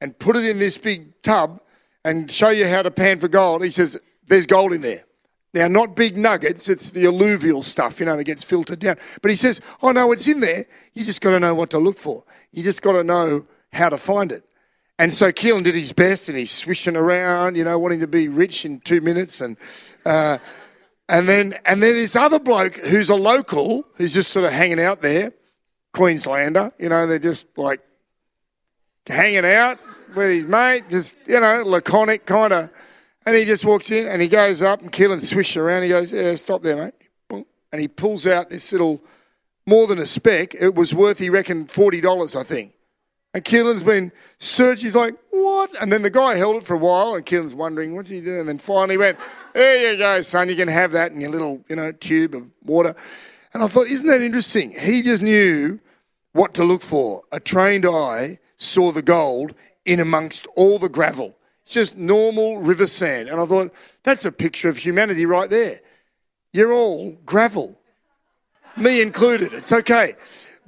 and 0.00 0.18
put 0.18 0.36
it 0.36 0.44
in 0.44 0.58
this 0.58 0.76
big 0.76 1.22
tub 1.22 1.60
and 2.04 2.30
show 2.30 2.50
you 2.50 2.66
how 2.66 2.82
to 2.82 2.90
pan 2.90 3.18
for 3.18 3.28
gold. 3.28 3.64
He 3.64 3.70
says, 3.70 3.98
There's 4.26 4.46
gold 4.46 4.72
in 4.72 4.82
there. 4.82 5.04
Now, 5.54 5.68
not 5.68 5.96
big 5.96 6.18
nuggets, 6.18 6.68
it's 6.68 6.90
the 6.90 7.06
alluvial 7.06 7.62
stuff, 7.62 7.98
you 7.98 8.04
know, 8.04 8.16
that 8.16 8.24
gets 8.24 8.44
filtered 8.44 8.78
down. 8.78 8.96
But 9.22 9.30
he 9.30 9.36
says, 9.36 9.62
Oh, 9.82 9.90
no, 9.90 10.12
it's 10.12 10.28
in 10.28 10.40
there. 10.40 10.66
You 10.92 11.04
just 11.04 11.22
got 11.22 11.30
to 11.30 11.40
know 11.40 11.54
what 11.54 11.70
to 11.70 11.78
look 11.78 11.96
for. 11.96 12.24
You 12.52 12.62
just 12.62 12.82
got 12.82 12.92
to 12.92 13.04
know 13.04 13.46
how 13.72 13.88
to 13.88 13.96
find 13.96 14.32
it. 14.32 14.44
And 14.98 15.12
so 15.12 15.30
Keelan 15.30 15.64
did 15.64 15.74
his 15.74 15.92
best 15.92 16.28
and 16.28 16.38
he's 16.38 16.50
swishing 16.50 16.96
around, 16.96 17.56
you 17.56 17.64
know, 17.64 17.78
wanting 17.78 18.00
to 18.00 18.06
be 18.06 18.28
rich 18.28 18.64
in 18.64 18.80
two 18.80 19.00
minutes. 19.00 19.40
And, 19.40 19.56
uh, 20.06 20.38
and, 21.08 21.28
then, 21.28 21.54
and 21.66 21.82
then 21.82 21.94
this 21.94 22.16
other 22.16 22.38
bloke 22.38 22.76
who's 22.76 23.10
a 23.10 23.14
local, 23.14 23.86
who's 23.94 24.14
just 24.14 24.32
sort 24.32 24.46
of 24.46 24.52
hanging 24.52 24.80
out 24.80 25.02
there, 25.02 25.32
Queenslander, 25.92 26.72
you 26.78 26.88
know, 26.88 27.06
they're 27.06 27.18
just 27.18 27.46
like 27.56 27.80
hanging 29.06 29.44
out 29.44 29.78
with 30.14 30.30
his 30.30 30.44
mate, 30.44 30.84
just, 30.88 31.16
you 31.26 31.40
know, 31.40 31.62
laconic 31.64 32.24
kind 32.24 32.52
of. 32.52 32.70
And 33.26 33.36
he 33.36 33.44
just 33.44 33.64
walks 33.64 33.90
in 33.90 34.06
and 34.06 34.22
he 34.22 34.28
goes 34.28 34.62
up 34.62 34.80
and 34.80 34.90
Keelan 34.90 35.20
swishes 35.20 35.56
around. 35.56 35.82
He 35.82 35.88
goes, 35.90 36.12
Yeah, 36.12 36.34
stop 36.36 36.62
there, 36.62 36.76
mate. 36.76 37.44
And 37.72 37.80
he 37.80 37.88
pulls 37.88 38.26
out 38.26 38.48
this 38.48 38.72
little, 38.72 39.02
more 39.66 39.86
than 39.86 39.98
a 39.98 40.06
speck. 40.06 40.54
It 40.54 40.74
was 40.74 40.94
worth, 40.94 41.18
he 41.18 41.28
reckoned, 41.28 41.68
$40, 41.68 42.36
I 42.36 42.44
think. 42.44 42.75
And 43.36 43.44
Keelan's 43.44 43.82
been 43.82 44.12
searching. 44.38 44.86
He's 44.86 44.94
like, 44.94 45.14
what? 45.28 45.70
And 45.82 45.92
then 45.92 46.00
the 46.00 46.08
guy 46.08 46.36
held 46.36 46.56
it 46.56 46.64
for 46.64 46.72
a 46.72 46.78
while, 46.78 47.16
and 47.16 47.26
Keelan's 47.26 47.52
wondering, 47.52 47.94
what's 47.94 48.08
he 48.08 48.22
doing? 48.22 48.40
And 48.40 48.48
then 48.48 48.56
finally 48.56 48.96
went, 48.96 49.18
there 49.52 49.92
you 49.92 49.98
go, 49.98 50.22
son. 50.22 50.48
You 50.48 50.56
can 50.56 50.68
have 50.68 50.92
that 50.92 51.12
in 51.12 51.20
your 51.20 51.28
little, 51.28 51.62
you 51.68 51.76
know, 51.76 51.92
tube 51.92 52.34
of 52.34 52.46
water. 52.64 52.94
And 53.52 53.62
I 53.62 53.66
thought, 53.66 53.88
isn't 53.88 54.06
that 54.06 54.22
interesting? 54.22 54.70
He 54.70 55.02
just 55.02 55.22
knew 55.22 55.78
what 56.32 56.54
to 56.54 56.64
look 56.64 56.80
for. 56.80 57.24
A 57.30 57.38
trained 57.38 57.84
eye 57.84 58.38
saw 58.56 58.90
the 58.90 59.02
gold 59.02 59.54
in 59.84 60.00
amongst 60.00 60.46
all 60.56 60.78
the 60.78 60.88
gravel. 60.88 61.36
It's 61.60 61.74
just 61.74 61.94
normal 61.94 62.60
river 62.60 62.86
sand. 62.86 63.28
And 63.28 63.38
I 63.38 63.44
thought, 63.44 63.70
that's 64.02 64.24
a 64.24 64.32
picture 64.32 64.70
of 64.70 64.78
humanity 64.78 65.26
right 65.26 65.50
there. 65.50 65.82
You're 66.54 66.72
all 66.72 67.10
gravel, 67.26 67.78
me 68.78 69.02
included. 69.02 69.52
It's 69.52 69.72
okay. 69.72 70.14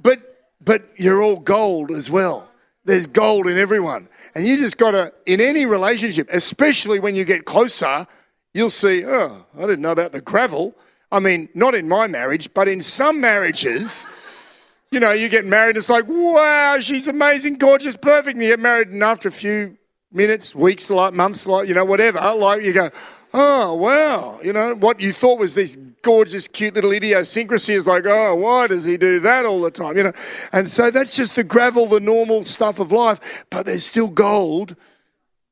But, 0.03 0.19
but 0.63 0.87
you're 0.97 1.23
all 1.23 1.37
gold 1.37 1.89
as 1.89 2.11
well. 2.11 2.45
There's 2.89 3.05
gold 3.05 3.45
in 3.45 3.59
everyone. 3.59 4.09
And 4.33 4.47
you 4.47 4.57
just 4.57 4.79
got 4.79 4.91
to, 4.91 5.13
in 5.27 5.39
any 5.39 5.67
relationship, 5.67 6.27
especially 6.33 6.99
when 6.99 7.13
you 7.13 7.23
get 7.23 7.45
closer, 7.45 8.07
you'll 8.55 8.71
see, 8.71 9.03
oh, 9.05 9.45
I 9.55 9.61
didn't 9.61 9.81
know 9.81 9.91
about 9.91 10.11
the 10.11 10.21
gravel. 10.21 10.73
I 11.11 11.19
mean, 11.19 11.49
not 11.53 11.75
in 11.75 11.87
my 11.87 12.07
marriage, 12.07 12.51
but 12.51 12.67
in 12.67 12.81
some 12.81 13.21
marriages, 13.21 14.07
you 14.91 14.99
know, 14.99 15.11
you 15.11 15.29
get 15.29 15.45
married, 15.45 15.69
and 15.69 15.77
it's 15.77 15.89
like, 15.89 16.05
wow, 16.07 16.77
she's 16.81 17.07
amazing, 17.07 17.59
gorgeous, 17.59 17.95
perfect. 17.95 18.37
And 18.37 18.43
you 18.43 18.49
get 18.49 18.59
married, 18.59 18.87
and 18.87 19.03
after 19.03 19.27
a 19.27 19.31
few 19.31 19.77
minutes, 20.11 20.55
weeks, 20.55 20.89
like 20.89 21.13
months, 21.13 21.45
like, 21.45 21.67
you 21.67 21.75
know, 21.75 21.85
whatever, 21.85 22.19
like 22.33 22.63
you 22.63 22.73
go, 22.73 22.89
oh, 23.33 23.73
wow. 23.75 24.39
You 24.43 24.53
know, 24.53 24.75
what 24.75 24.99
you 24.99 25.11
thought 25.11 25.39
was 25.39 25.53
this 25.53 25.77
gorgeous, 26.01 26.47
cute 26.47 26.75
little 26.75 26.91
idiosyncrasy 26.91 27.73
is 27.73 27.87
like, 27.87 28.05
oh, 28.05 28.35
why 28.35 28.67
does 28.67 28.85
he 28.85 28.97
do 28.97 29.19
that 29.21 29.45
all 29.45 29.61
the 29.61 29.71
time? 29.71 29.97
You 29.97 30.03
know, 30.03 30.13
and 30.51 30.69
so 30.69 30.91
that's 30.91 31.15
just 31.15 31.35
the 31.35 31.43
gravel, 31.43 31.85
the 31.87 31.99
normal 31.99 32.43
stuff 32.43 32.79
of 32.79 32.91
life, 32.91 33.45
but 33.49 33.65
there's 33.65 33.85
still 33.85 34.07
gold 34.07 34.75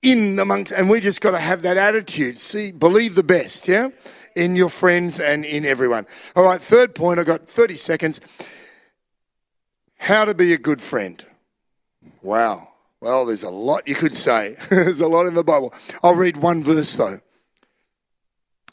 in 0.02 0.40
amongst, 0.40 0.72
and 0.72 0.90
we 0.90 1.00
just 1.00 1.22
got 1.22 1.32
to 1.32 1.40
have 1.40 1.64
that 1.64 1.78
attitude. 1.78 2.38
See, 2.38 2.72
believe 2.72 3.16
the 3.16 3.24
best, 3.24 3.68
yeah, 3.68 3.90
in 4.36 4.56
your 4.56 4.70
friends 4.70 5.20
and 5.20 5.44
in 5.44 5.66
everyone. 5.66 6.06
All 6.36 6.44
right, 6.44 6.62
third 6.62 6.96
point. 6.96 7.20
I 7.20 7.24
got 7.24 7.48
30 7.48 7.76
seconds. 7.76 8.22
How 9.98 10.26
to 10.26 10.36
be 10.36 10.54
a 10.54 10.58
good 10.58 10.82
friend. 10.82 11.26
Wow. 12.22 12.70
Well, 13.02 13.26
there's 13.26 13.44
a 13.44 13.50
lot 13.50 13.88
you 13.88 13.96
could 13.96 14.14
say. 14.14 14.56
there's 14.70 15.02
a 15.02 15.08
lot 15.08 15.26
in 15.26 15.34
the 15.34 15.44
Bible. 15.44 15.74
I'll 16.04 16.16
read 16.16 16.38
one 16.38 16.64
verse 16.64 16.94
though. 16.94 17.20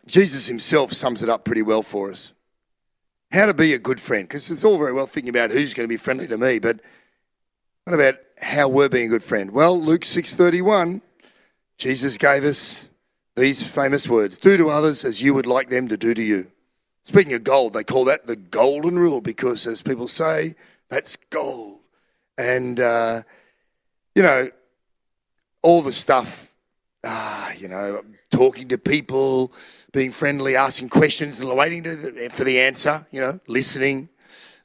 Jesus 0.07 0.47
himself 0.47 0.93
sums 0.93 1.23
it 1.23 1.29
up 1.29 1.45
pretty 1.45 1.63
well 1.63 1.83
for 1.83 2.11
us. 2.11 2.33
How 3.31 3.47
to 3.47 3.55
be 3.55 3.73
a 3.75 3.79
good 3.79 4.01
friend, 4.01 4.29
because 4.29 4.51
it's 4.51 4.65
all 4.65 4.79
very 4.79 4.93
well 4.93 5.07
thinking 5.07 5.31
about 5.31 5.51
who's 5.51 5.75
going 5.75 5.85
to 5.85 5.93
be 5.93 5.97
friendly 5.97 6.27
to 6.29 6.39
me, 6.39 6.59
but 6.59 6.81
what 7.85 7.95
about 7.95 8.17
how 8.41 8.69
we're 8.69 8.89
being 8.89 9.07
a 9.07 9.11
good 9.11 9.23
friend? 9.23 9.51
Well, 9.51 9.81
Luke 9.81 10.03
6:31, 10.03 11.03
Jesus 11.79 12.17
gave 12.17 12.45
us 12.45 12.89
these 13.37 13.67
famous 13.67 14.09
words: 14.09 14.39
"Do 14.39 14.57
to 14.57 14.71
others 14.71 15.05
as 15.05 15.21
you 15.21 15.35
would 15.35 15.47
like 15.47 15.69
them 15.69 15.89
to 15.89 15.97
do 15.97 16.15
to 16.15 16.23
you." 16.23 16.51
Speaking 17.03 17.35
of 17.35 17.45
gold, 17.45 17.75
they 17.75 17.85
call 17.85 18.07
that 18.07 18.27
the 18.27 18.37
golden 18.37 18.99
rule 18.99 19.21
because, 19.21 19.67
as 19.67 19.83
people 19.83 20.09
say, 20.09 20.55
that's 20.89 21.17
gold. 21.29 21.81
And 22.39 22.81
uh, 22.81 23.23
you 24.15 24.23
know, 24.23 24.49
all 25.61 25.83
the 25.83 25.93
stuff, 25.93 26.54
ah, 27.05 27.53
you 27.57 27.69
know, 27.69 28.03
talking 28.31 28.69
to 28.69 28.79
people, 28.79 29.53
being 29.93 30.11
friendly, 30.11 30.57
asking 30.57 30.89
questions 30.89 31.41
and 31.41 31.57
waiting 31.57 31.83
the, 31.83 32.29
for 32.33 32.45
the 32.45 32.61
answer, 32.61 33.07
you 33.11 33.21
know, 33.21 33.39
listening, 33.47 34.09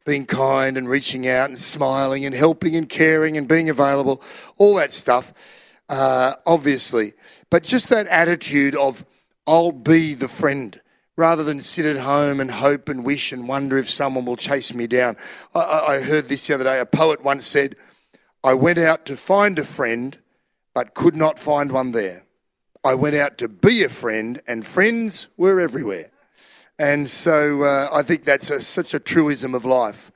being 0.05 0.25
kind 0.25 0.77
and 0.77 0.89
reaching 0.89 1.27
out 1.27 1.49
and 1.49 1.59
smiling 1.59 2.25
and 2.25 2.33
helping 2.33 2.75
and 2.75 2.89
caring 2.89 3.37
and 3.37 3.47
being 3.47 3.69
available, 3.69 4.21
all 4.57 4.75
that 4.75 4.91
stuff, 4.91 5.33
uh, 5.89 6.33
obviously. 6.45 7.13
But 7.49 7.63
just 7.63 7.89
that 7.89 8.07
attitude 8.07 8.75
of, 8.75 9.05
I'll 9.45 9.71
be 9.71 10.13
the 10.13 10.27
friend 10.27 10.79
rather 11.15 11.43
than 11.43 11.59
sit 11.59 11.85
at 11.85 11.97
home 11.97 12.39
and 12.39 12.49
hope 12.49 12.87
and 12.87 13.03
wish 13.03 13.31
and 13.31 13.47
wonder 13.47 13.77
if 13.77 13.89
someone 13.89 14.25
will 14.25 14.37
chase 14.37 14.73
me 14.73 14.87
down. 14.87 15.17
I 15.53 15.59
I 15.59 15.99
heard 16.01 16.25
this 16.25 16.47
the 16.47 16.55
other 16.55 16.63
day. 16.63 16.79
A 16.79 16.85
poet 16.85 17.23
once 17.23 17.45
said, 17.45 17.75
I 18.43 18.53
went 18.53 18.77
out 18.77 19.05
to 19.07 19.17
find 19.17 19.59
a 19.59 19.65
friend, 19.65 20.17
but 20.73 20.93
could 20.93 21.15
not 21.15 21.37
find 21.37 21.71
one 21.71 21.91
there. 21.91 22.23
I 22.83 22.95
went 22.95 23.15
out 23.15 23.37
to 23.39 23.47
be 23.47 23.83
a 23.83 23.89
friend, 23.89 24.41
and 24.47 24.65
friends 24.65 25.27
were 25.37 25.59
everywhere. 25.59 26.11
And 26.77 27.09
so 27.09 27.63
uh, 27.63 27.89
I 27.91 28.03
think 28.03 28.23
that's 28.23 28.49
a, 28.49 28.61
such 28.61 28.93
a 28.93 28.99
truism 28.99 29.53
of 29.53 29.65
life 29.65 30.11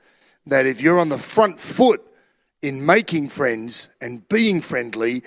that 0.46 0.66
if 0.66 0.80
you're 0.80 0.98
on 0.98 1.10
the 1.10 1.18
front 1.18 1.60
foot 1.60 2.02
in 2.62 2.84
making 2.84 3.28
friends 3.28 3.90
and 4.00 4.26
being 4.28 4.62
friendly, 4.62 5.22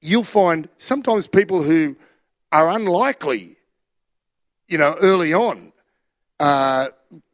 you'll 0.00 0.22
find 0.22 0.68
sometimes 0.76 1.26
people 1.26 1.62
who 1.62 1.96
are 2.52 2.70
unlikely, 2.70 3.56
you 4.68 4.78
know, 4.78 4.96
early 5.00 5.34
on, 5.34 5.72
uh, 6.38 6.88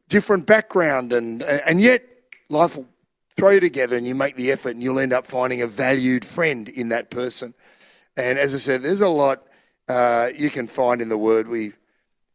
different 0.08 0.46
background, 0.46 1.12
and 1.12 1.42
and 1.42 1.80
yet 1.80 2.02
life 2.48 2.76
will 2.76 2.88
throw 3.36 3.50
you 3.50 3.60
together, 3.60 3.96
and 3.96 4.06
you 4.06 4.14
make 4.14 4.36
the 4.36 4.50
effort, 4.50 4.70
and 4.70 4.82
you'll 4.82 4.98
end 4.98 5.12
up 5.12 5.26
finding 5.26 5.60
a 5.60 5.66
valued 5.66 6.24
friend 6.24 6.68
in 6.70 6.88
that 6.88 7.10
person. 7.10 7.54
And 8.16 8.38
as 8.38 8.54
I 8.54 8.58
said, 8.58 8.82
there's 8.82 9.00
a 9.00 9.08
lot 9.08 9.42
uh, 9.88 10.28
you 10.36 10.50
can 10.50 10.66
find 10.66 11.00
in 11.00 11.08
the 11.08 11.18
Word. 11.18 11.48
We 11.48 11.72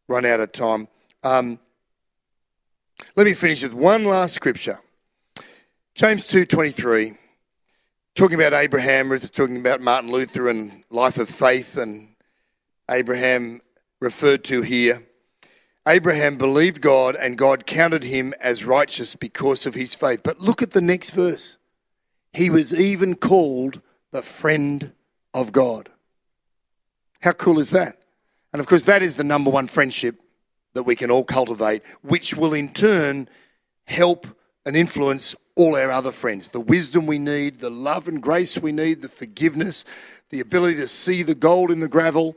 run 0.08 0.24
out 0.24 0.40
of 0.40 0.52
time. 0.52 0.88
Um, 1.22 1.58
let 3.14 3.26
me 3.26 3.34
finish 3.34 3.62
with 3.62 3.74
one 3.74 4.04
last 4.04 4.34
scripture. 4.34 4.80
James 5.94 6.26
2.23, 6.26 7.16
talking 8.14 8.36
about 8.36 8.54
Abraham, 8.54 9.10
Ruth 9.10 9.24
is 9.24 9.30
talking 9.30 9.58
about 9.58 9.80
Martin 9.80 10.10
Luther 10.10 10.48
and 10.48 10.84
life 10.90 11.18
of 11.18 11.28
faith 11.28 11.76
and 11.76 12.14
Abraham 12.90 13.60
referred 14.00 14.44
to 14.44 14.62
here. 14.62 15.02
Abraham 15.86 16.36
believed 16.36 16.80
God 16.80 17.16
and 17.16 17.38
God 17.38 17.66
counted 17.66 18.04
him 18.04 18.34
as 18.40 18.64
righteous 18.64 19.16
because 19.16 19.66
of 19.66 19.74
his 19.74 19.94
faith. 19.94 20.22
But 20.22 20.40
look 20.40 20.62
at 20.62 20.72
the 20.72 20.80
next 20.80 21.10
verse. 21.10 21.58
He 22.32 22.50
was 22.50 22.78
even 22.78 23.14
called 23.14 23.80
the 24.10 24.22
friend 24.22 24.92
of 25.40 25.52
God. 25.52 25.88
How 27.20 27.32
cool 27.32 27.58
is 27.58 27.70
that? 27.70 27.98
And 28.52 28.60
of 28.60 28.66
course, 28.66 28.84
that 28.84 29.02
is 29.02 29.16
the 29.16 29.24
number 29.24 29.50
one 29.50 29.66
friendship 29.66 30.16
that 30.74 30.84
we 30.84 30.96
can 30.96 31.10
all 31.10 31.24
cultivate, 31.24 31.82
which 32.02 32.34
will 32.34 32.54
in 32.54 32.72
turn 32.72 33.28
help 33.84 34.26
and 34.64 34.76
influence 34.76 35.34
all 35.56 35.76
our 35.76 35.90
other 35.90 36.12
friends. 36.12 36.50
The 36.50 36.60
wisdom 36.60 37.06
we 37.06 37.18
need, 37.18 37.56
the 37.56 37.70
love 37.70 38.06
and 38.06 38.22
grace 38.22 38.58
we 38.58 38.72
need, 38.72 39.02
the 39.02 39.08
forgiveness, 39.08 39.84
the 40.30 40.40
ability 40.40 40.76
to 40.76 40.88
see 40.88 41.22
the 41.22 41.34
gold 41.34 41.70
in 41.70 41.80
the 41.80 41.88
gravel. 41.88 42.36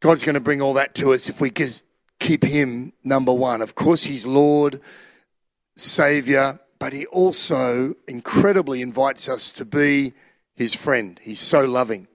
God's 0.00 0.24
going 0.24 0.34
to 0.34 0.40
bring 0.40 0.62
all 0.62 0.74
that 0.74 0.94
to 0.96 1.12
us 1.12 1.28
if 1.28 1.40
we 1.40 1.50
keep 1.50 2.44
Him 2.44 2.92
number 3.02 3.32
one. 3.32 3.62
Of 3.62 3.74
course, 3.74 4.04
He's 4.04 4.26
Lord, 4.26 4.80
Savior, 5.76 6.60
but 6.78 6.92
He 6.92 7.06
also 7.06 7.94
incredibly 8.06 8.80
invites 8.80 9.28
us 9.28 9.50
to 9.52 9.64
be 9.64 10.12
His 10.60 10.74
friend. 10.74 11.18
He's 11.22 11.40
so 11.40 11.64
loving. 11.64 12.06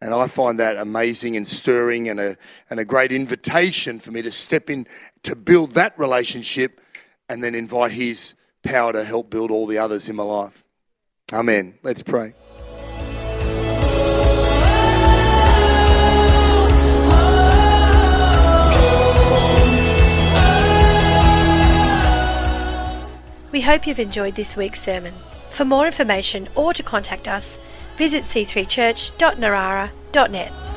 And 0.00 0.12
I 0.12 0.26
find 0.26 0.58
that 0.58 0.76
amazing 0.76 1.36
and 1.36 1.46
stirring 1.46 2.08
and 2.08 2.18
a, 2.18 2.36
and 2.68 2.80
a 2.80 2.84
great 2.84 3.12
invitation 3.12 4.00
for 4.00 4.10
me 4.10 4.22
to 4.22 4.32
step 4.32 4.68
in 4.68 4.88
to 5.22 5.36
build 5.36 5.70
that 5.74 5.96
relationship 5.96 6.80
and 7.28 7.44
then 7.44 7.54
invite 7.54 7.92
His 7.92 8.34
power 8.64 8.92
to 8.92 9.04
help 9.04 9.30
build 9.30 9.52
all 9.52 9.68
the 9.68 9.78
others 9.78 10.08
in 10.08 10.16
my 10.16 10.24
life. 10.24 10.64
Amen. 11.32 11.74
Let's 11.84 12.02
pray. 12.02 12.34
We 23.52 23.60
hope 23.60 23.86
you've 23.86 24.00
enjoyed 24.00 24.34
this 24.34 24.56
week's 24.56 24.82
sermon. 24.82 25.14
For 25.52 25.64
more 25.64 25.86
information 25.86 26.48
or 26.56 26.74
to 26.74 26.82
contact 26.82 27.28
us, 27.28 27.60
visit 27.96 28.22
c3church.narara.net. 28.22 30.75